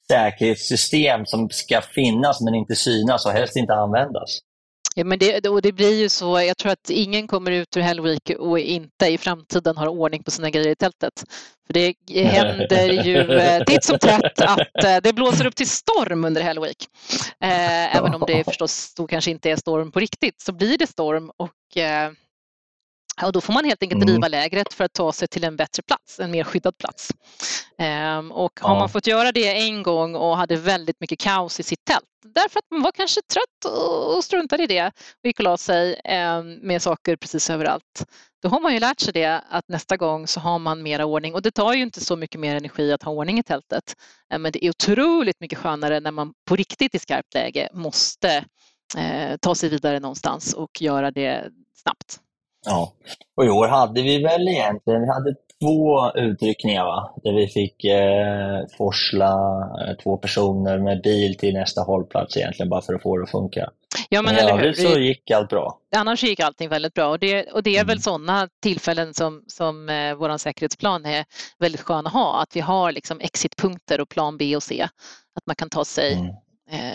[0.07, 4.39] säkerhetssystem som ska finnas men inte synas och helst inte användas.
[4.97, 7.81] Ja, men det, och det blir ju så, jag tror att ingen kommer ut ur
[7.81, 11.23] Hellweek och inte i framtiden har ordning på sina grejer i tältet.
[11.67, 16.25] För det händer ju eh, titt som tätt att eh, det blåser upp till storm
[16.25, 16.77] under Hellweek.
[17.41, 20.87] Eh, även om det förstås då kanske inte är storm på riktigt så blir det
[20.87, 21.77] storm och
[23.23, 24.31] och då får man helt enkelt driva mm.
[24.31, 27.11] lägret för att ta sig till en bättre plats, en mer skyddad plats.
[27.77, 28.79] Ehm, och har ja.
[28.79, 32.59] man fått göra det en gång och hade väldigt mycket kaos i sitt tält, därför
[32.59, 33.73] att man var kanske trött
[34.15, 38.05] och struntade i det och gick och la sig ehm, med saker precis överallt,
[38.41, 41.33] då har man ju lärt sig det att nästa gång så har man mera ordning
[41.33, 43.95] och det tar ju inte så mycket mer energi att ha ordning i tältet.
[44.29, 48.45] Ehm, men det är otroligt mycket skönare när man på riktigt i skarpt läge måste
[48.97, 52.19] eh, ta sig vidare någonstans och göra det snabbt.
[52.65, 52.91] Ja,
[53.37, 57.13] och i år hade vi väl egentligen, vi hade två utryckningar va?
[57.23, 59.33] där vi fick eh, forsla
[59.87, 63.31] eh, två personer med bil till nästa hållplats egentligen bara för att få det att
[63.31, 63.69] funka.
[64.09, 64.59] Ja, men, Men i eller hur?
[64.59, 65.79] övrigt så gick allt bra.
[65.95, 68.01] Annars gick allting väldigt bra och det, och det är väl Mm.
[68.01, 71.25] sådana tillfällen som, som eh, vår säkerhetsplan är
[71.59, 72.41] väldigt skön att ha.
[72.41, 74.87] Att vi har liksom exitpunkter och plan B och C.
[75.35, 76.27] Att man kan ta sig, Mm.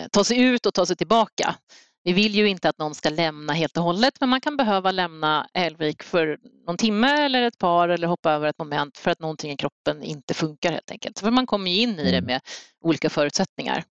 [0.01, 1.55] eh, ta sig ut och ta sig tillbaka.
[2.03, 4.91] Vi vill ju inte att någon ska lämna helt och hållet men man kan behöva
[4.91, 6.37] lämna Älvvik för
[6.67, 10.03] någon timme eller ett par eller hoppa över ett moment för att någonting i kroppen
[10.03, 11.19] inte funkar helt enkelt.
[11.19, 12.25] För man kommer ju in i det Mm.
[12.25, 12.41] med
[12.83, 13.83] olika förutsättningar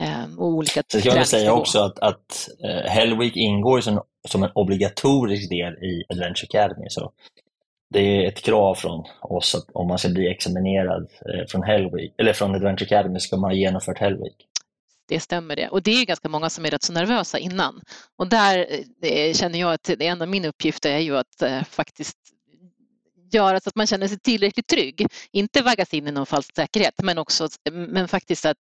[0.00, 4.42] eh, och olika man väl säga också att, att eh, Hell Week ingår som, som
[4.42, 6.86] en obligatorisk del i Adventure Academy.
[6.88, 7.12] Så
[7.90, 11.90] det är ett krav från oss att om man ska bli examinerad eh, från, Hell
[11.90, 14.46] Week, eller från Adventure Academy ska man ha genomfört Hell Week.
[15.12, 15.68] Det stämmer det.
[15.68, 17.80] Och det är ju ganska många som är rätt så nervösa innan.
[18.18, 21.64] Och där eh, känner jag att det en av min uppgifter är ju att eh,
[21.64, 22.16] faktiskt
[23.32, 25.06] göra så att man känner sig tillräckligt trygg.
[25.32, 28.56] Inte vaggas in i någon falsk säkerhet men också men faktiskt att,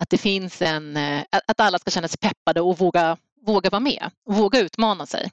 [0.00, 3.80] att det finns en, att att alla ska känna sig peppade och våga, våga vara
[3.80, 5.30] med och våga utmana sig.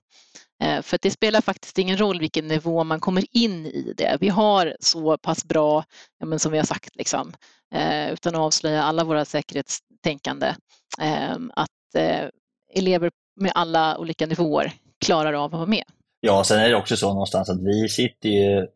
[0.64, 4.18] Eh, för det spelar faktiskt ingen roll vilken nivå man kommer in i det.
[4.20, 5.84] Vi har så pass bra,
[6.20, 7.34] ja, men som vi har sagt, liksom,
[7.76, 10.55] eh, utan att avslöja alla våra säkerhetstänkande,
[11.01, 12.28] ehm, att eh,
[12.74, 14.72] elever med alla olika nivåer
[15.05, 15.84] klarar av att vara med.
[16.22, 18.68] Ja, sen är det också så någonstans att vi sitter ju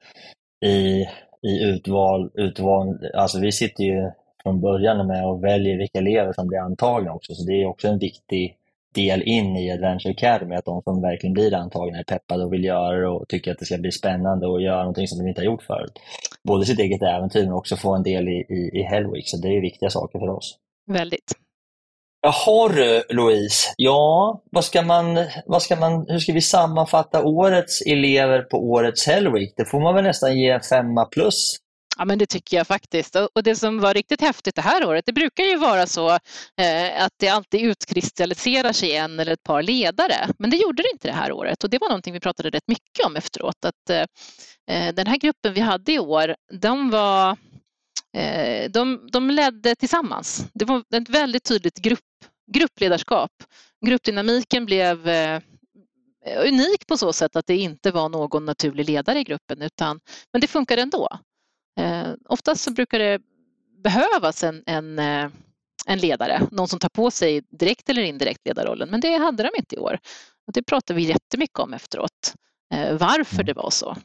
[0.65, 1.07] i,
[1.47, 4.11] i utval, utval, alltså vi sitter ju
[4.43, 7.87] från början med och väljer vilka elever som blir antagna också, så det är också
[7.87, 8.57] en viktig
[8.93, 12.63] del in i Adventure Academy, att de som verkligen blir antagna är peppade och vill
[12.63, 15.41] göra det och tycker att det ska bli spännande och göra någonting som de inte
[15.41, 15.99] har gjort förut.
[16.43, 19.37] Både sitt eget äventyr men också få en del i, i, i Hell Week, så
[19.37, 20.57] det är viktiga saker för oss.
[20.91, 21.33] Väldigt.
[22.25, 27.81] Jaha du Louise, ja, vad ska man, vad ska man, hur ska vi sammanfatta årets
[27.81, 29.53] elever på årets Hell Week?
[29.57, 31.57] Det får man väl nästan ge en femma plus.
[31.97, 33.15] Ja, men det tycker jag faktiskt.
[33.15, 36.09] Och det som var riktigt häftigt det här året, det brukar ju vara så
[36.57, 40.29] eh, att det alltid utkristalliserar sig en eller ett par ledare.
[40.39, 42.67] Men det gjorde det inte det här året och det var någonting vi pratade rätt
[42.67, 43.65] mycket om efteråt.
[43.65, 44.05] Att eh,
[44.77, 47.37] eh den här gruppen vi hade i år, de var
[48.17, 50.45] eh, de, de ledde tillsammans.
[50.53, 51.99] Det var ett väldigt tydligt grupp,
[52.53, 53.31] gruppledarskap.
[53.85, 55.41] Gruppdynamiken blev eh,
[56.47, 59.99] unik på så sätt att det inte var någon naturlig ledare i gruppen utan
[60.31, 61.09] men det funkade ändå.
[61.79, 63.19] Eh, oftast så brukar det
[63.83, 65.29] behövas en, en, eh,
[65.87, 69.49] en ledare, någon som tar på sig direkt eller indirekt ledarrollen, men det hade de
[69.57, 69.99] inte i år.
[70.47, 72.33] Och det pratade vi jättemycket om efteråt,
[72.73, 73.95] eh, varför det var så.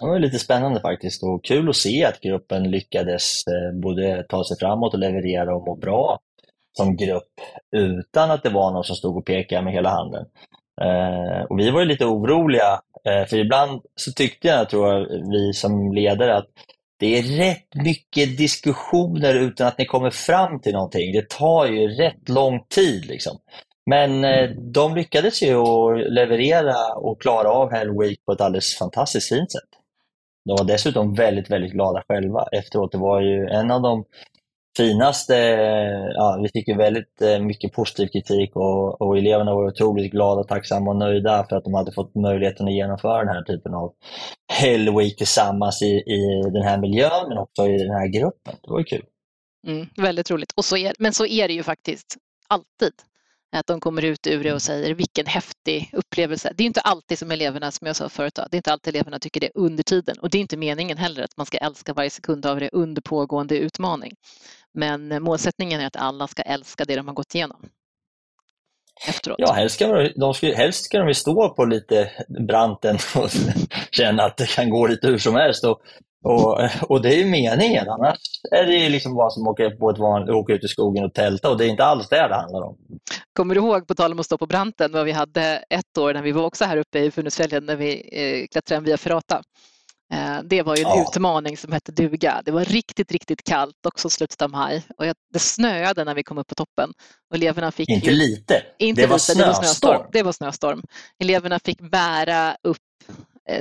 [0.00, 3.42] Det var lite spännande faktiskt och kul att se att gruppen lyckades
[3.82, 6.20] både ta sig framåt och leverera och må bra
[6.72, 7.40] som grupp
[7.76, 10.24] utan att det var någon som stod och pekade med hela handen.
[11.48, 12.80] Och vi var ju lite oroliga,
[13.28, 16.48] för ibland så tyckte jag, tror jag, vi som ledare att
[17.04, 21.12] det är rätt mycket diskussioner utan att ni kommer fram till någonting.
[21.12, 23.06] Det tar ju rätt lång tid.
[23.06, 23.38] Liksom.
[23.90, 28.78] Men eh, de lyckades ju att leverera och klara av Hell Week på ett alldeles
[28.78, 29.68] fantastiskt fint sätt.
[30.44, 32.92] De var dessutom väldigt, väldigt glada själva efteråt.
[32.92, 34.04] Det var ju en av de
[34.76, 39.66] finaste, eh, ja, vi fick ju väldigt eh, mycket positiv kritik och, och eleverna var
[39.66, 43.42] otroligt glada, tacksamma och nöjda för att de hade fått möjligheten att genomföra den här
[43.42, 43.92] typen av
[44.52, 48.54] Hell Week tillsammans i, i den här miljön men också i den här gruppen.
[48.62, 49.04] Det var ju kul.
[49.66, 50.52] Mm, väldigt roligt.
[50.56, 52.16] Och så är, men så är det ju faktiskt
[52.48, 52.92] alltid.
[53.54, 56.52] Att de kommer ut ur det och säger vilken häftig upplevelse.
[56.56, 59.18] Det är inte alltid som eleverna, som jag sa förut, det är inte alltid eleverna
[59.18, 60.18] tycker det under tiden.
[60.18, 63.02] Och det är inte meningen heller att man ska älska varje sekund av det under
[63.02, 64.12] pågående utmaning.
[64.74, 67.68] Men målsättningen är att alla ska älska det de har gått igenom.
[69.08, 69.36] Efteråt.
[69.38, 72.10] Ja, helst ska, de, de ska, helst ska de stå på lite
[72.48, 73.30] branten och
[73.90, 75.64] känna att det kan gå lite hur som helst.
[75.64, 75.80] Och,
[76.24, 76.60] och,
[76.90, 78.18] och det är ju meningen, annars
[78.50, 81.14] är det ju liksom bara som åka, på ett van, åka ut i skogen och
[81.14, 82.76] tälta och det är inte alls det det handlar om.
[83.36, 86.14] Kommer du ihåg, på tal om att stå på branten, vad vi hade ett år
[86.14, 89.42] när vi var också här uppe i Funäsfjällen när vi eh, klättrade via Ferrata.
[90.12, 91.02] Eh, det var ju en Ja.
[91.08, 92.42] utmaning som hette duga.
[92.44, 96.38] Det var riktigt, riktigt kallt också slutet av maj och det snöade när vi kom
[96.38, 96.90] upp på toppen.
[97.30, 98.62] Och eleverna fick Inte ju, lite.
[98.78, 100.02] inte det var lite, det var snöstorm.
[100.12, 100.82] Det var snöstorm.
[101.22, 102.76] Eleverna fick bära upp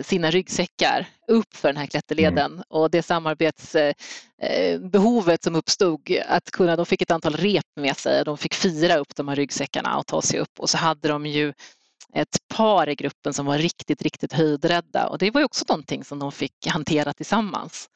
[0.02, 2.52] sina ryggsäckar upp för den här klätterleden.
[2.52, 2.64] Mm.
[2.70, 3.96] och det samarbetsbehovet
[4.42, 8.54] eh, behovet som uppstod att kunna, de fick ett antal rep med sig, de fick
[8.54, 10.60] fira upp de här ryggsäckarna och ta sig upp.
[10.60, 11.54] Och så hade de ju
[12.14, 15.08] ett par i gruppen som var riktigt, riktigt höjdrädda.
[15.08, 17.90] Och det var ju också någonting som de fick hantera tillsammans.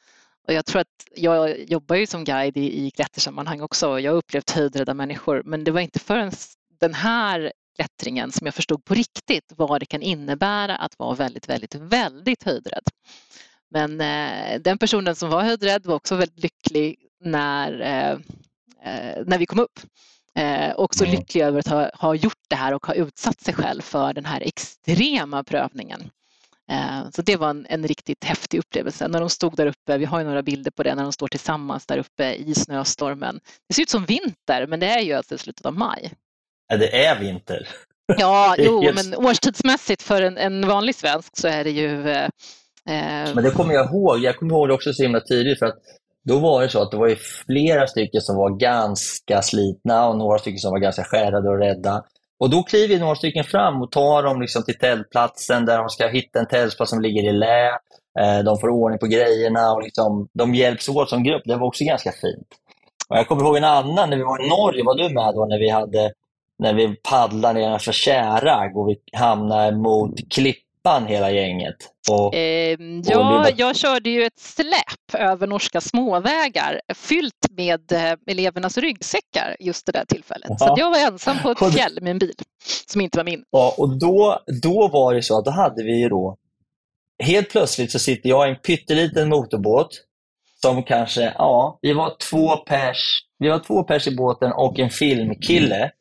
[0.47, 3.89] Och jag tror att jag jobbar ju som guide i, i klättersammanhang också.
[3.89, 5.41] Och jag har upplevt höjdrädda människor.
[5.45, 6.31] Men det var inte förrän
[6.79, 11.49] den här klättringen som jag förstod på riktigt vad det kan innebära att vara väldigt,
[11.49, 12.83] väldigt, väldigt höjdrädd.
[13.71, 18.11] Men eh, den personen som var höjdrädd var också väldigt lycklig när, eh,
[18.93, 19.79] eh, när vi kom upp.
[20.35, 21.15] Eh, och så Mm.
[21.19, 24.25] lycklig över att ha, ha gjort det här och ha utsatt sig själv för den
[24.25, 26.09] här extrema prövningen.
[26.71, 29.07] Eh, Så det var en, en riktigt häftig upplevelse.
[29.07, 31.27] När de stod där uppe, vi har ju några bilder på det, när de står
[31.27, 33.39] tillsammans där uppe i snöstormen.
[33.67, 36.13] Det ser ut som vinter, men det är ju alltså slutet av maj.
[36.69, 37.67] Det är vinter.
[38.17, 42.09] Ja, jo, men årstidsmässigt för en, en vanlig svensk så är det ju...
[42.09, 42.23] Eh,
[42.89, 44.19] eh, Men det kommer jag ihåg.
[44.19, 45.77] Jag kommer ihåg det också så himla tydligt för att
[46.27, 50.17] då var det så att det var ju flera stycken som var ganska slitna och
[50.17, 52.03] några stycken som var ganska skärrade och rädda.
[52.39, 56.07] Och då kliver några stycken fram och tar dem liksom till tältplatsen där de ska
[56.07, 57.67] hitta en tältplats som ligger i lä.
[58.19, 61.41] Eh, De får ordning på grejerna och liksom, de hjälps åt som grupp.
[61.45, 62.47] Det var också ganska fint.
[63.09, 65.45] Och jag kommer ihåg en annan när vi var i Norge, var du med då
[65.45, 66.11] när vi hade
[66.59, 71.75] när vi paddlade nedanför Kärag och vi hamnade mot Klippan hela gänget.
[72.11, 78.13] Och, Eh, ja, var- jag körde ju ett släp över norska småvägar fyllt med eh,
[78.27, 80.47] elevernas ryggsäckar just det där tillfället.
[80.47, 80.71] Så Ja.
[80.71, 82.33] att jag var ensam på ett Och fjäll med en bil
[82.87, 83.43] som inte var min.
[83.51, 86.37] Ja, och då, då var det så att då hade vi ju då,
[87.23, 89.89] helt plötsligt så sitter jag i en pytteliten motorbåt
[90.61, 94.89] som kanske, ja, vi var två pers, vi var två pers i båten och en
[94.89, 95.91] filmkille.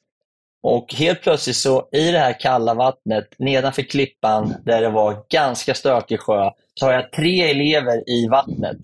[0.69, 5.75] Och helt plötsligt så i det här kalla vattnet nedanför klippan där det var ganska
[5.75, 8.77] stökig sjö så har jag tre elever i vattnet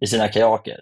[0.00, 0.80] i sina kajaker.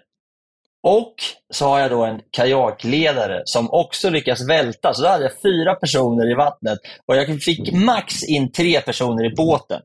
[0.83, 1.13] Och
[1.53, 4.93] så har jag då en kajakledare som också lyckas välta.
[4.93, 9.25] Så då hade jag fyra personer i vattnet och jag fick max in tre personer
[9.25, 9.81] i båten.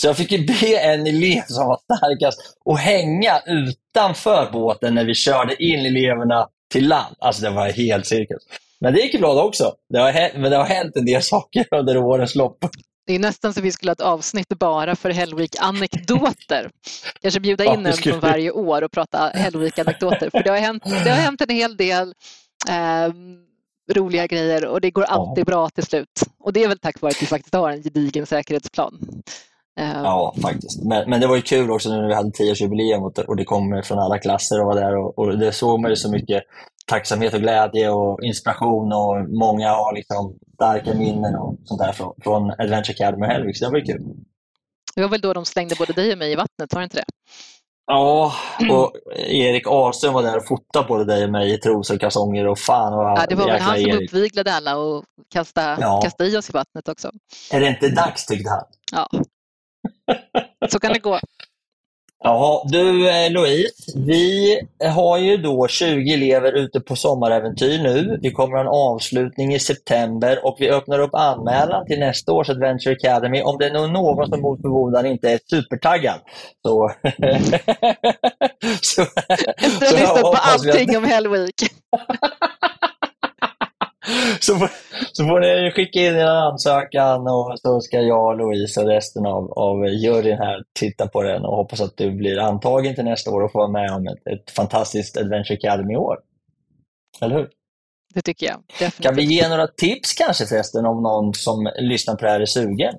[0.00, 5.04] Så jag fick ju be en elev som var starkast att hänga utanför båten när
[5.04, 7.16] vi körde in eleverna till land.
[7.18, 8.42] Alltså det var helt cirkus.
[8.80, 9.72] Men det gick ju bra också.
[9.88, 12.58] Det har, hänt- men det har hänt en del saker under årens lopp.
[13.06, 16.70] Det är nästan så vi skulle ha ett avsnitt bara för Hellweek-anekdoter.
[17.22, 20.30] Kanske bjuda Ja, in det en från varje år och prata Hellweek-anekdoter.
[20.30, 22.14] För det har, hänt, det har hänt en hel del
[22.68, 23.12] eh,
[23.94, 26.22] roliga grejer och det går alltid bra till slut.
[26.40, 28.98] Och det är väl tack vare att vi faktiskt har en gedigen säkerhetsplan.
[29.80, 30.84] Eh, Ja, faktiskt.
[30.84, 33.82] Men, men det var ju kul också när vi hade 10-årsjubileum och, och det kom
[33.84, 34.96] från alla klasser och var där.
[34.96, 36.42] Och, och det såg man ju så mycket
[36.90, 42.14] tacksamhet och glädje och inspiration och många har liksom starka minnen och sånt där från,
[42.22, 44.02] från Adventure Academy och Hellvik, så det var ju kul.
[44.94, 46.96] Det var väl då de slängde både dig och mig i vattnet, var det inte
[46.96, 47.04] det?
[47.86, 48.32] Ja,
[48.70, 52.46] och Erik Ahlström var där och fotade både dig och mig i trosor och kalsonger
[52.46, 54.02] och fan och Ja, det var väl han som Erik.
[54.10, 56.00] uppviglade alla och kastade, Ja.
[56.02, 57.10] kastade i oss i vattnet också.
[57.52, 58.64] Är det inte dags tyckte han.
[58.92, 59.08] Ja.
[60.68, 61.18] Så kan det gå.
[62.22, 68.18] Jaha, du eh, Louise, vi har ju då 20 elever ute på sommaräventyr nu.
[68.22, 72.50] Vi kommer ha en avslutning i september och vi öppnar upp anmälan till nästa års
[72.50, 76.20] Adventure Academy om det är någon som mot förmodan inte är supertaggad.
[76.62, 76.90] Så,
[78.80, 79.02] så,
[79.58, 81.54] Efter att så ha lyssnat på allting om Hellweek.
[84.40, 84.70] så, får,
[85.12, 89.52] så får ni skicka in er ansökan och så ska jag, Louise och resten av,
[89.52, 93.40] av juryn här titta på den och hoppas att du blir antagen till nästa år
[93.42, 96.16] och får vara med om ett, ett fantastiskt Adventure Academy-år.
[97.20, 97.48] Eller hur?
[98.14, 98.62] Det tycker jag.
[98.68, 99.02] Definitivt.
[99.02, 102.46] Kan vi ge några tips kanske förresten om någon som lyssnar på det här är
[102.46, 102.94] sugen?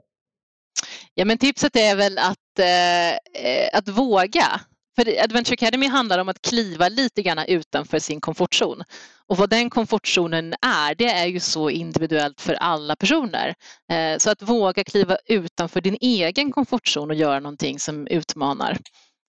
[1.14, 4.62] Ja, men tipset är väl att, eh, eh, att våga.
[5.02, 8.84] För Adventure Academy handlar om att kliva lite grann utanför sin komfortzon.
[9.28, 13.56] Och vad den komfortzonen är, det är ju så individuellt för alla personer.
[13.92, 18.78] Eh, så att våga kliva utanför din egen komfortzon och göra någonting som utmanar.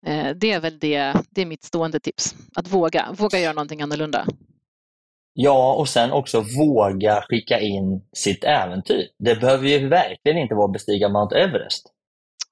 [0.07, 2.35] Eh, det är väl det, det är mitt stående tips.
[2.55, 4.27] Att våga, våga göra någonting annorlunda.
[5.33, 9.09] Ja, och sen också våga skicka in sitt äventyr.
[9.19, 11.87] Det behöver ju verkligen inte vara bestiga Mount Everest.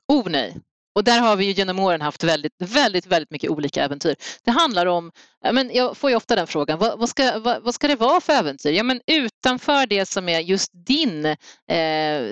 [0.08, 0.56] Oh nej!
[0.98, 4.16] Och där har vi ju genom åren haft väldigt, väldigt, väldigt mycket olika äventyr.
[4.44, 5.12] Det handlar om,
[5.52, 8.20] men jag får ju ofta den frågan, vad, vad, ska, vad, vad ska det vara
[8.20, 8.72] för äventyr?
[8.72, 11.24] Ja, men utanför det som är just din,
[11.70, 12.22] eh,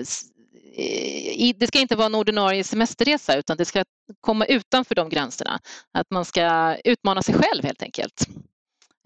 [1.35, 3.83] i, det ska inte vara en ordinarie semesterresa utan det ska
[4.21, 5.59] komma utanför de gränserna.
[5.93, 8.27] Att man ska utmana sig själv helt enkelt.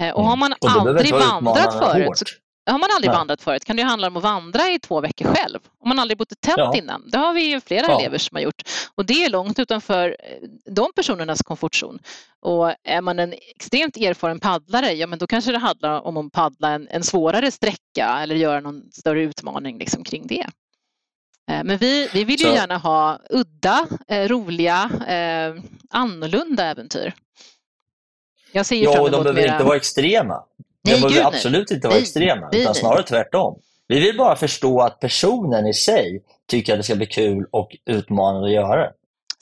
[0.01, 0.77] Eh, och har man Mm.
[0.77, 2.21] Och det behöver aldrig vandrat förut hårt.
[2.65, 3.17] Så har man aldrig Nej.
[3.17, 5.59] vandrat förut kan det ju handla om att vandra i två veckor själv.
[5.79, 6.75] Om man aldrig bott i tält Ja.
[6.77, 7.09] innan.
[7.09, 7.99] Det har vi ju flera Ja.
[7.99, 8.61] elever som har gjort.
[8.95, 11.99] Och det är långt utanför eh, de personernas komfortzon.
[12.39, 16.31] Och är man en extremt erfaren paddlare, ja men då kanske det handlar om att
[16.31, 20.45] paddla en, en svårare sträcka eller göra någon större utmaning liksom kring det.
[21.51, 27.13] Eh, Men vi, vi vill ju Så- gärna ha udda, eh, roliga, eh, annorlunda äventyr.
[28.51, 29.53] Jag ser ju Ja, och de behöver mera...
[29.53, 30.43] inte vara extrema.
[30.83, 31.35] De Nej, behöver gud, nej.
[31.35, 33.59] absolut inte vara Nej, extrema, nej, utan snarare tvärtom.
[33.87, 37.77] Vi vill bara förstå att personen i sig tycker att det ska bli kul och
[37.85, 38.91] utmanande att göra det.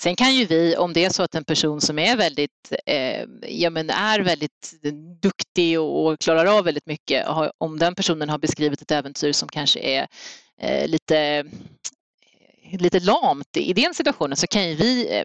[0.01, 3.23] Sen kan ju vi, om det är så att en person som är väldigt, eh,
[3.47, 4.73] ja, men är väldigt
[5.21, 9.31] duktig och, och klarar av väldigt mycket, har, om den personen har beskrivit ett äventyr
[9.31, 10.07] som kanske är
[10.61, 11.45] eh, lite,
[12.71, 15.23] lite lamt i den situationen så kan ju vi eh,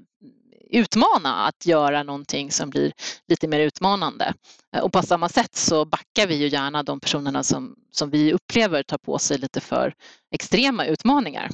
[0.70, 2.92] utmana att göra någonting som blir
[3.28, 4.34] lite mer utmanande.
[4.82, 8.82] Och på samma sätt så backar vi ju gärna de personerna som, som vi upplever
[8.82, 9.94] tar på sig lite för
[10.34, 11.50] extrema utmaningar.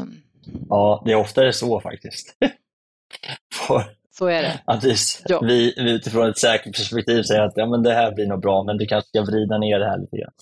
[0.00, 0.22] Um.
[0.68, 2.36] Ja, det är oftare så faktiskt.
[4.18, 4.60] så är det.
[4.64, 4.94] Att vi,
[5.24, 5.40] ja.
[5.40, 8.62] vi, vi utifrån ett säkert perspektiv säger att ja, men det här blir nog bra,
[8.62, 10.32] men du kanske ska vrida ner det här lite grann.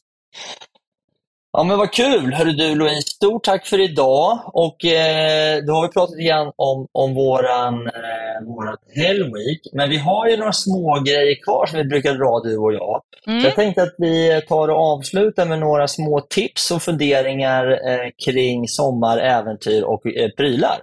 [1.59, 2.33] Ja men vad kul!
[2.33, 4.41] Hörru du Louise, stort tack för idag.
[4.45, 9.61] Och eh, då har vi pratat igen om, om våran, eh, vårat Hellweek.
[9.73, 13.03] Men vi har ju några små grejer kvar som vi brukar dra du och jag.
[13.27, 13.41] Mm.
[13.41, 18.11] Så jag tänkte att vi tar och avslutar med några små tips och funderingar eh,
[18.25, 20.79] kring sommar, äventyr och eh, prylar.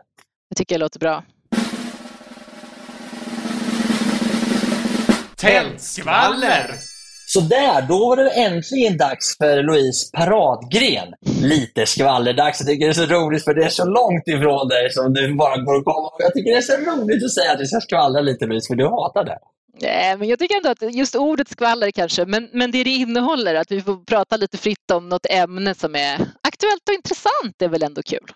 [0.49, 1.23] Det tycker jag låter bra.
[5.37, 6.94] Tältskvaller!
[7.35, 11.13] Så där, då var det äntligen dags för Louise paradgren.
[11.41, 12.59] Lite skvallerdags.
[12.59, 15.35] Jag tycker det är så roligt för det är så långt ifrån dig som du
[15.35, 16.09] bara går och kommer.
[16.19, 18.75] Jag tycker det är så roligt att säga att vi ska skvallra lite Louise, för
[18.75, 19.37] du hatar det.
[19.81, 23.55] Nej, men jag tycker ändå att just ordet skvaller kanske, men, men det det innehåller,
[23.55, 27.67] att vi får prata lite fritt om något ämne som är aktuellt och intressant, är
[27.67, 28.29] väl ändå kul.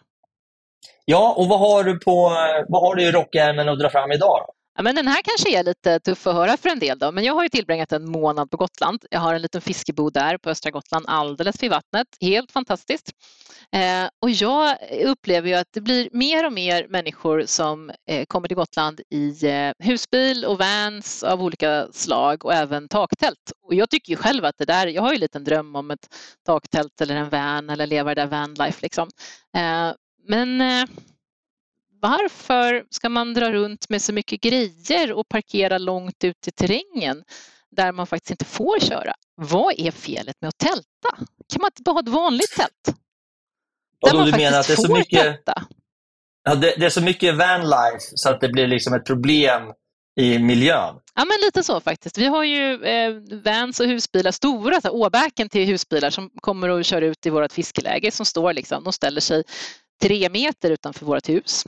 [1.06, 2.32] Ja, och vad har du på
[2.68, 4.46] vad har du i rockärmen att dra fram idag?
[4.48, 4.54] Då?
[4.80, 7.24] Ja, men den här kanske är lite tuff att höra för en del då, men
[7.24, 9.06] jag har ju tillbringat en månad på Gotland.
[9.10, 12.08] Jag har en liten fiskebod där på östra Gotland alldeles vid vattnet.
[12.22, 13.12] Helt fantastiskt.
[13.76, 18.48] Eh, och jag upplever ju att det blir mer och mer människor som eh, kommer
[18.48, 23.52] till Gotland i eh, husbil och vans av olika slag och även taktält.
[23.64, 25.92] Och jag tycker ju själv att det där, jag har ju en liten dröm om
[25.92, 26.08] ett
[26.46, 29.10] taktält eller en van eller leva det där vanlife liksom.
[29.58, 29.94] Eh,
[30.28, 30.86] men eh,
[32.02, 37.24] varför ska man dra runt med så mycket grejer och parkera långt ut i terrängen
[37.72, 39.14] där man faktiskt inte får köra?
[39.36, 41.26] Vad är felet med att tälta?
[41.54, 42.98] Kan man inte bara ha ett vanligt tält?
[44.02, 45.40] Där man du menar att det är så mycket,
[46.44, 49.62] Ja, det, det, är så mycket vanlife så att det blir liksom ett problem
[50.20, 50.96] i miljön?
[51.16, 52.18] Ja, men lite så faktiskt.
[52.18, 53.14] Vi har ju eh,
[53.46, 57.52] vans och husbilar, stora så åbäken till husbilar som kommer och kör ut i vårt
[57.52, 59.44] fiskeläge som står liksom, de ställer sig
[60.02, 61.66] tre meter utanför vårt hus.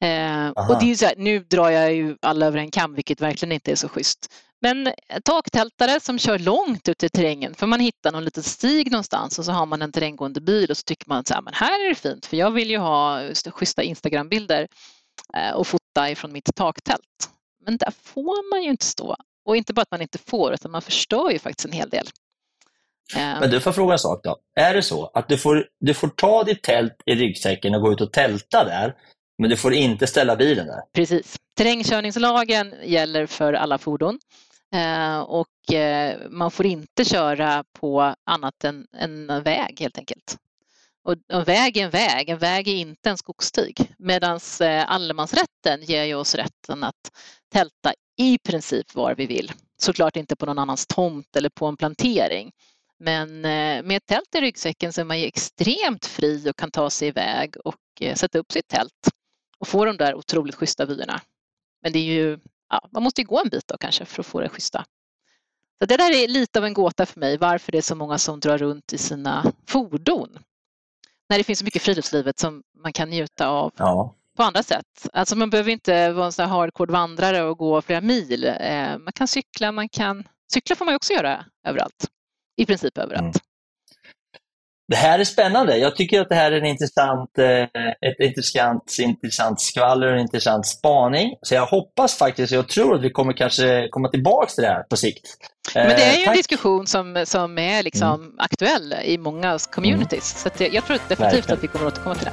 [0.00, 3.20] Eh, och det är så här, nu drar jag ju alla över en kam vilket
[3.20, 4.34] verkligen inte är så schysst.
[4.62, 4.92] Men
[5.24, 9.44] taktältare som kör långt ut i terrängen för man hittar någon liten stig någonstans och
[9.44, 11.88] så har man en terränggående bil och så tycker man så här, men här är
[11.88, 14.68] det fint för jag vill ju ha schyssta Instagrambilder
[15.36, 17.30] eh, och fota ifrån mitt taktält.
[17.64, 19.16] Men där får man ju inte stå.
[19.44, 22.06] Och inte bara att man inte får utan man förstör ju faktiskt en hel del.
[23.16, 24.36] Eh, men du får fråga en sak då.
[24.56, 27.92] Är det så att du får, du får ta ditt tält i ryggsäcken och gå
[27.92, 28.94] ut och tälta där
[29.40, 30.82] men du får inte ställa bilen där?
[30.92, 31.36] Precis.
[31.56, 34.18] Terrängkörningslagen gäller för alla fordon
[34.74, 40.36] eh, och eh, man får inte köra på annat än en väg helt enkelt.
[41.04, 43.94] Och en väg är en väg, en väg är inte en skogsstig.
[43.98, 47.10] Medan eh, allemansrätten ger ju oss rätten att
[47.52, 49.52] tälta i princip var vi vill.
[49.82, 52.52] Såklart inte på någon annans tomt eller på en plantering.
[52.98, 56.90] Men med ett tält i ryggsäcken så är man ju extremt fri och kan ta
[56.90, 59.10] sig iväg och sätta upp sitt tält
[59.60, 61.20] och få de där otroligt schyssta vyerna.
[61.82, 62.38] Men det är ju,
[62.68, 64.84] ja, man måste ju gå en bit då kanske för att få det schyssta.
[65.78, 68.18] Så det där är lite av en gåta för mig, varför det är så många
[68.18, 70.38] som drar runt i sina fordon.
[71.28, 74.14] När det finns så mycket friluftslivet som man kan njuta av ja.
[74.36, 75.08] på andra sätt.
[75.12, 78.44] Alltså man behöver inte vara en sån här hardcore vandrare och gå flera mil.
[78.44, 80.24] Eh, man kan cykla, man kan...
[80.52, 82.08] Cykla får man också göra överallt.
[82.56, 83.36] I princip överallt.
[83.36, 83.49] Mm.
[84.90, 85.76] Det här är spännande.
[85.76, 87.62] Jag tycker att det här är en intressant, eh,
[88.10, 91.34] ett intressant, intressant skvaller och en intressant spaning.
[91.42, 94.82] Så jag hoppas faktiskt, jag tror att vi kommer kanske komma tillbaka till det här
[94.82, 95.36] på sikt.
[95.74, 98.34] Men det är ju en diskussion som, som är liksom mm.
[98.38, 100.46] aktuell i många communities.
[100.46, 100.56] Mm.
[100.56, 101.58] Så jag tror definitivt Verkligen.
[101.58, 102.32] att vi kommer återkomma till det.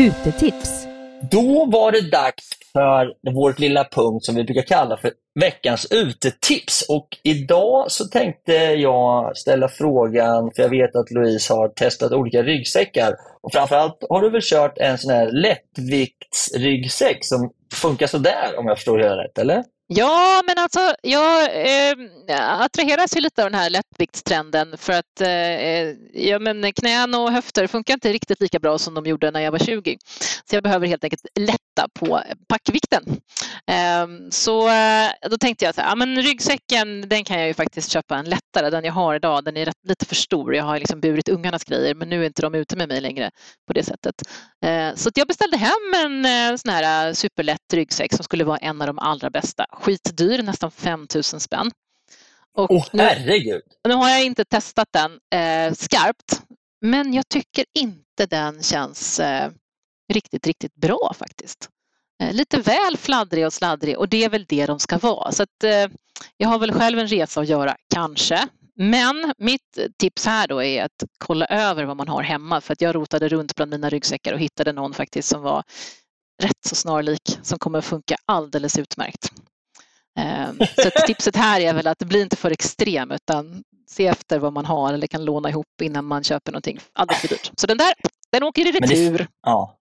[0.00, 0.86] Utetips.
[1.30, 5.10] Då var det dags för vår lilla punkt som vi brukar kalla för
[5.40, 6.84] veckans utetips.
[6.88, 12.42] Och idag så tänkte jag ställa frågan, för jag vet att Louise har testat olika
[12.42, 13.14] ryggsäckar.
[13.42, 18.76] Och framförallt har du väl kört en sån här lättviktsryggsäck som funkar sådär om jag
[18.76, 19.64] förstår det rätt, eller?
[19.86, 21.96] Ja, men alltså jag eh,
[22.60, 27.66] attraheras ju lite av den här lättviktstrenden för att eh, ja, men knän och höfter
[27.66, 29.98] funkar inte riktigt lika bra som de gjorde när jag var 20.
[30.50, 33.20] Så jag behöver helt enkelt lätt lätta på packvikten.
[33.66, 37.90] Ehm, så eh, då tänkte jag att ja, men ryggsäcken den kan jag ju faktiskt
[37.90, 38.70] köpa en lättare.
[38.70, 40.54] Den jag har idag den är lite för stor.
[40.54, 43.30] Jag har liksom burit ungarnas grejer men nu är inte de ute med mig längre
[43.66, 44.14] på det sättet.
[44.64, 48.80] Ehm, så jag beställde hem en eh, sån här superlätt ryggsäck som skulle vara en
[48.80, 49.66] av de allra bästa.
[49.72, 51.70] Skitdyr, nästan 5000 spänn.
[52.56, 53.62] Och oh, herregud!
[53.84, 55.10] Nu, nu har jag inte testat den
[55.40, 56.42] eh, skarpt
[56.84, 59.50] men jag tycker inte den känns eh,
[60.12, 61.68] riktigt, riktigt bra faktiskt.
[62.22, 65.32] Eh, lite väl fladdrig och sladdrig och det är väl det de ska vara.
[65.32, 65.86] Så att, eh,
[66.36, 68.48] jag har väl själv en resa att göra, kanske.
[68.76, 72.80] Men mitt tips här då är att kolla över vad man har hemma för att
[72.80, 75.62] jag rotade runt bland mina ryggsäckar och hittade någon faktiskt som var
[76.42, 79.32] rätt så snarlik som kommer att funka alldeles utmärkt.
[80.18, 84.38] Ehm, så tipset här är väl att det blir inte för extrem utan se efter
[84.38, 87.50] vad man har eller kan låna ihop innan man köper någonting alldeles för dyrt.
[87.56, 87.94] Så den där,
[88.32, 89.18] den åker i retur.
[89.18, 89.76] Det, ja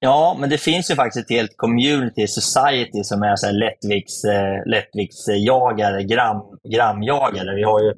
[0.00, 4.24] ja, men det finns ju faktiskt ett helt community, society som är så här lättviks,
[4.24, 6.42] eh, lättviktsjagare, gram,
[6.74, 7.56] gramjagare.
[7.56, 7.94] Vi har ju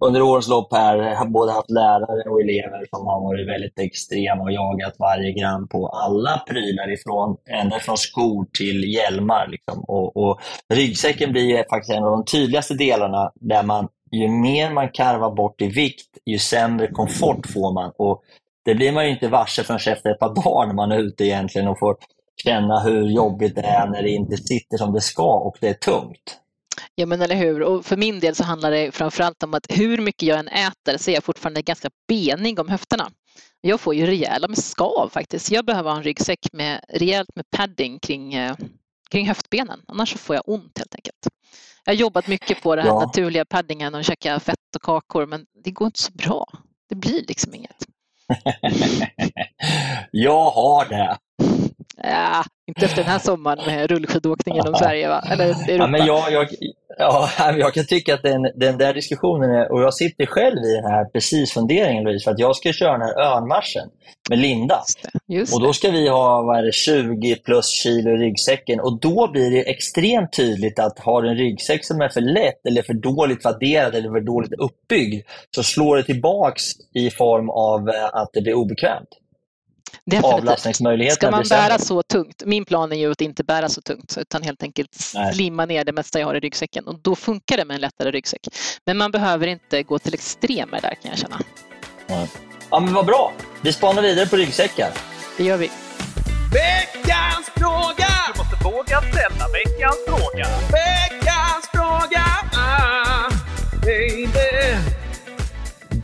[0.00, 4.52] under årens lopp här både haft lärare och elever som har varit väldigt extrema och
[4.52, 9.48] jagat varje gram på alla prylar, ifrån, ända från skor till hjälmar.
[9.48, 9.84] Liksom.
[9.84, 10.40] Och, och
[10.74, 15.62] ryggsäcken blir faktiskt en av de tydligaste delarna där man ju mer man karvar bort
[15.62, 17.92] i vikt, ju sämre komfort får man.
[17.98, 18.22] Och
[18.68, 21.24] det blir man ju inte varse förrän efter ett par dagar när man är ute
[21.24, 21.96] egentligen och får
[22.44, 25.74] känna hur jobbigt det är när det inte sitter som det ska och det är
[25.74, 26.40] tungt.
[26.94, 29.98] Ja men eller hur, och för min del så handlar det framförallt om att hur
[29.98, 33.10] mycket jag än äter så är jag fortfarande ganska benig om höfterna.
[33.60, 35.50] Jag får ju rejäla med skav faktiskt.
[35.50, 38.56] Jag behöver ha en ryggsäck med rejält med padding kring, eh,
[39.10, 41.28] kring höftbenen, annars får jag ont helt enkelt.
[41.84, 43.00] Jag har jobbat mycket på den här ja.
[43.00, 46.46] naturliga paddingen och käka fett och kakor men det går inte så bra.
[46.88, 47.86] Det blir liksom inget.
[50.10, 51.18] jag har det.
[52.02, 55.24] Ja, inte efter den här sommaren med rullskidåkning genom Sverige va?
[55.30, 55.64] eller Europa.
[55.68, 56.48] Ja, men jag, jag,
[56.98, 57.28] ja,
[57.58, 60.84] jag kan tycka att den, den där diskussionen, är, och jag sitter själv i den
[60.84, 63.88] här precis funderingen Louise, för att jag ska köra den här örnmarschen
[64.30, 64.74] med Linda.
[64.74, 68.80] Just det, just och då ska vi ha vad det, 20 plus kilo i ryggsäcken
[68.80, 72.66] och då blir det extremt tydligt att har du en ryggsäck som är för lätt
[72.66, 76.62] eller för dåligt vadderad eller för dåligt uppbyggd så slår det tillbaks
[76.94, 79.08] i form av eh, att det blir obekvämt.
[80.04, 81.12] Definitivt.
[81.12, 84.42] Ska man bära så tungt, min plan är ju att inte bära så tungt utan
[84.42, 84.90] helt enkelt
[85.34, 88.10] slimma ner det mesta jag har i ryggsäcken och då funkar det med en lättare
[88.10, 88.48] ryggsäck.
[88.86, 91.40] Men man behöver inte gå till extremer där kan jag känna.
[92.70, 93.32] Ja, men vad bra.
[93.62, 94.92] Vi spanar vidare på ryggsäckar.
[95.36, 95.70] Det gör vi.
[96.52, 98.08] Veckans fråga!
[98.34, 100.46] Du måste våga ställa veckans fråga.
[100.72, 101.07] Veckans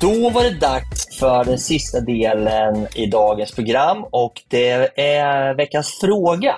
[0.04, 5.98] Då var det dags för den sista delen i dagens program och det är veckans
[6.00, 6.54] fråga.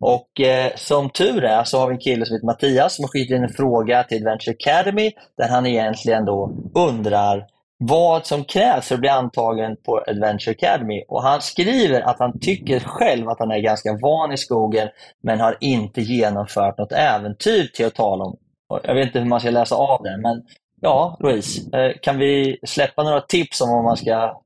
[0.00, 3.08] Och eh, som tur är så har vi en kille som heter Mattias som har
[3.08, 7.46] skickat in en fråga till Adventure Academy där han egentligen då undrar
[7.78, 11.04] vad som krävs för att bli antagen på Adventure Academy.
[11.08, 14.88] Och Han skriver att han tycker själv att han är ganska van i skogen
[15.22, 18.36] men har inte genomfört något äventyr till att tala om.
[18.82, 20.42] Jag vet inte hur man ska läsa av det, men
[20.80, 24.42] Ja, Louise, eh, kan vi släppa några tips om vad man ska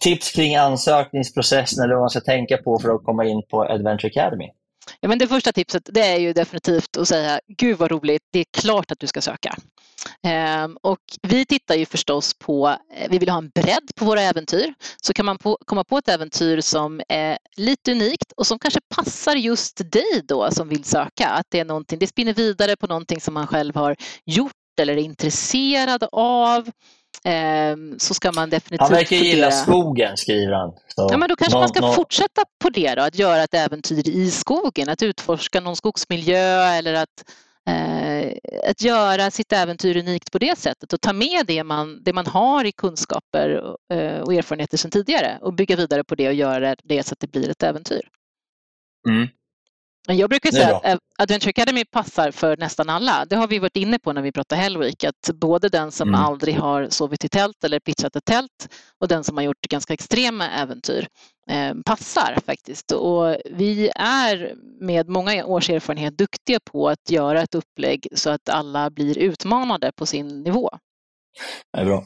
[0.00, 4.08] tips kring ansökningsprocessen eller vad man ska tänka på för att komma in på Adventure
[4.08, 4.50] Academy?
[5.00, 8.38] Ja, men det första tipset det är ju definitivt att säga Gud vad roligt, det
[8.38, 9.56] är klart att du ska söka.
[10.22, 14.20] Ehm, och vi tittar ju förstås på, eh, vi vill ha en bredd på våra
[14.20, 14.74] äventyr.
[15.02, 18.80] Så kan man på, komma på ett äventyr som är lite unikt och som kanske
[18.94, 21.28] passar just dig då som vill söka.
[21.28, 24.96] Att det är någonting, det spinner vidare på någonting som man själv har gjort eller
[24.96, 26.70] är intresserad av
[27.24, 30.70] ehm, så ska man definitivt Han verkar gilla skogen, skriver han.
[30.70, 31.94] Så ja, men då kanske någon, man ska någon...
[31.94, 36.94] fortsätta på det då, att göra ett äventyr i skogen, att utforska någon skogsmiljö eller
[36.94, 37.24] att,
[37.68, 38.32] eh,
[38.70, 42.26] att göra sitt äventyr unikt på det sättet och ta med det man, det man
[42.26, 46.76] har i kunskaper eh, och erfarenheter sedan tidigare och bygga vidare på det och göra
[46.84, 48.02] det så att det blir ett äventyr.
[49.08, 49.28] Mm.
[50.12, 53.24] Jag brukar säga att Adventure Academy passar för nästan alla.
[53.24, 56.20] Det har vi varit inne på när vi pratar Hellweek, att både den som mm.
[56.20, 59.94] aldrig har sovit i tält eller pitchat ett tält och den som har gjort ganska
[59.94, 61.08] extrema äventyr
[61.50, 62.92] eh, passar faktiskt.
[62.92, 68.48] Och vi är med många års erfarenhet duktiga på att göra ett upplägg så att
[68.48, 70.70] alla blir utmanade på sin nivå.
[71.72, 72.04] Det är bra.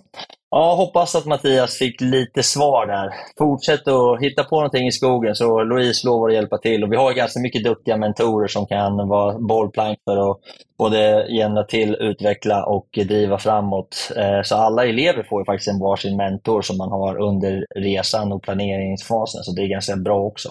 [0.50, 3.14] Ja, hoppas att Mattias fick lite svar där.
[3.38, 6.84] Fortsätt att hitta på någonting i skogen så Louise lovar att hjälpa till.
[6.84, 10.38] Och vi har ganska mycket duktiga mentorer som kan vara bollplank för att
[10.78, 14.12] både jämna till, utveckla och driva framåt.
[14.16, 18.32] Eh, så alla elever får ju faktiskt en varsin mentor som man har under resan
[18.32, 20.48] och planeringsfasen, så det är ganska bra också.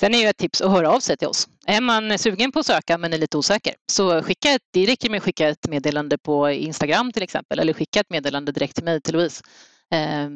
[0.00, 1.48] Sen är ju ett tips att höra av sig till oss.
[1.66, 5.10] Är man sugen på att söka men är lite osäker så skicka ett, det räcker
[5.10, 8.84] med att skicka ett meddelande på Instagram till exempel eller skicka ett meddelande direkt till
[8.84, 9.42] mig, till Louise.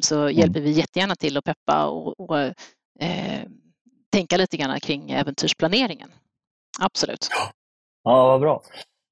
[0.01, 0.37] Så mm.
[0.37, 3.43] hjälper vi jättegärna till att peppa och, och eh,
[4.13, 6.11] tänka lite grann kring äventyrsplaneringen.
[6.81, 7.29] Absolut.
[8.05, 8.63] Ja, vad bra.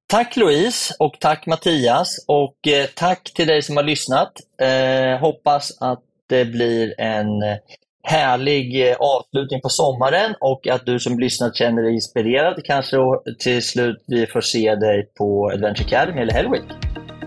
[0.09, 4.33] Tack Louise och tack Mattias och eh, tack till dig som har lyssnat.
[4.63, 7.29] Eh, hoppas att det blir en
[8.03, 12.65] härlig eh, avslutning på sommaren och att du som lyssnar känner dig inspirerad.
[12.65, 12.97] Kanske
[13.39, 16.63] till slut vi får se dig på Adventure Academy eller Hellwick.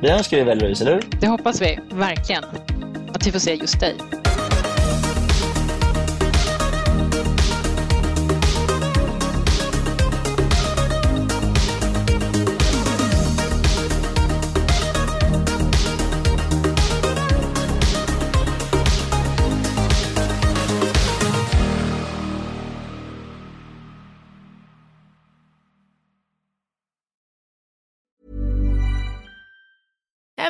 [0.02, 1.04] Det önskar vi väl Louise, eller hur?
[1.22, 2.44] Det hoppas vi, verkligen.
[3.14, 4.23] Att vi får se just dig.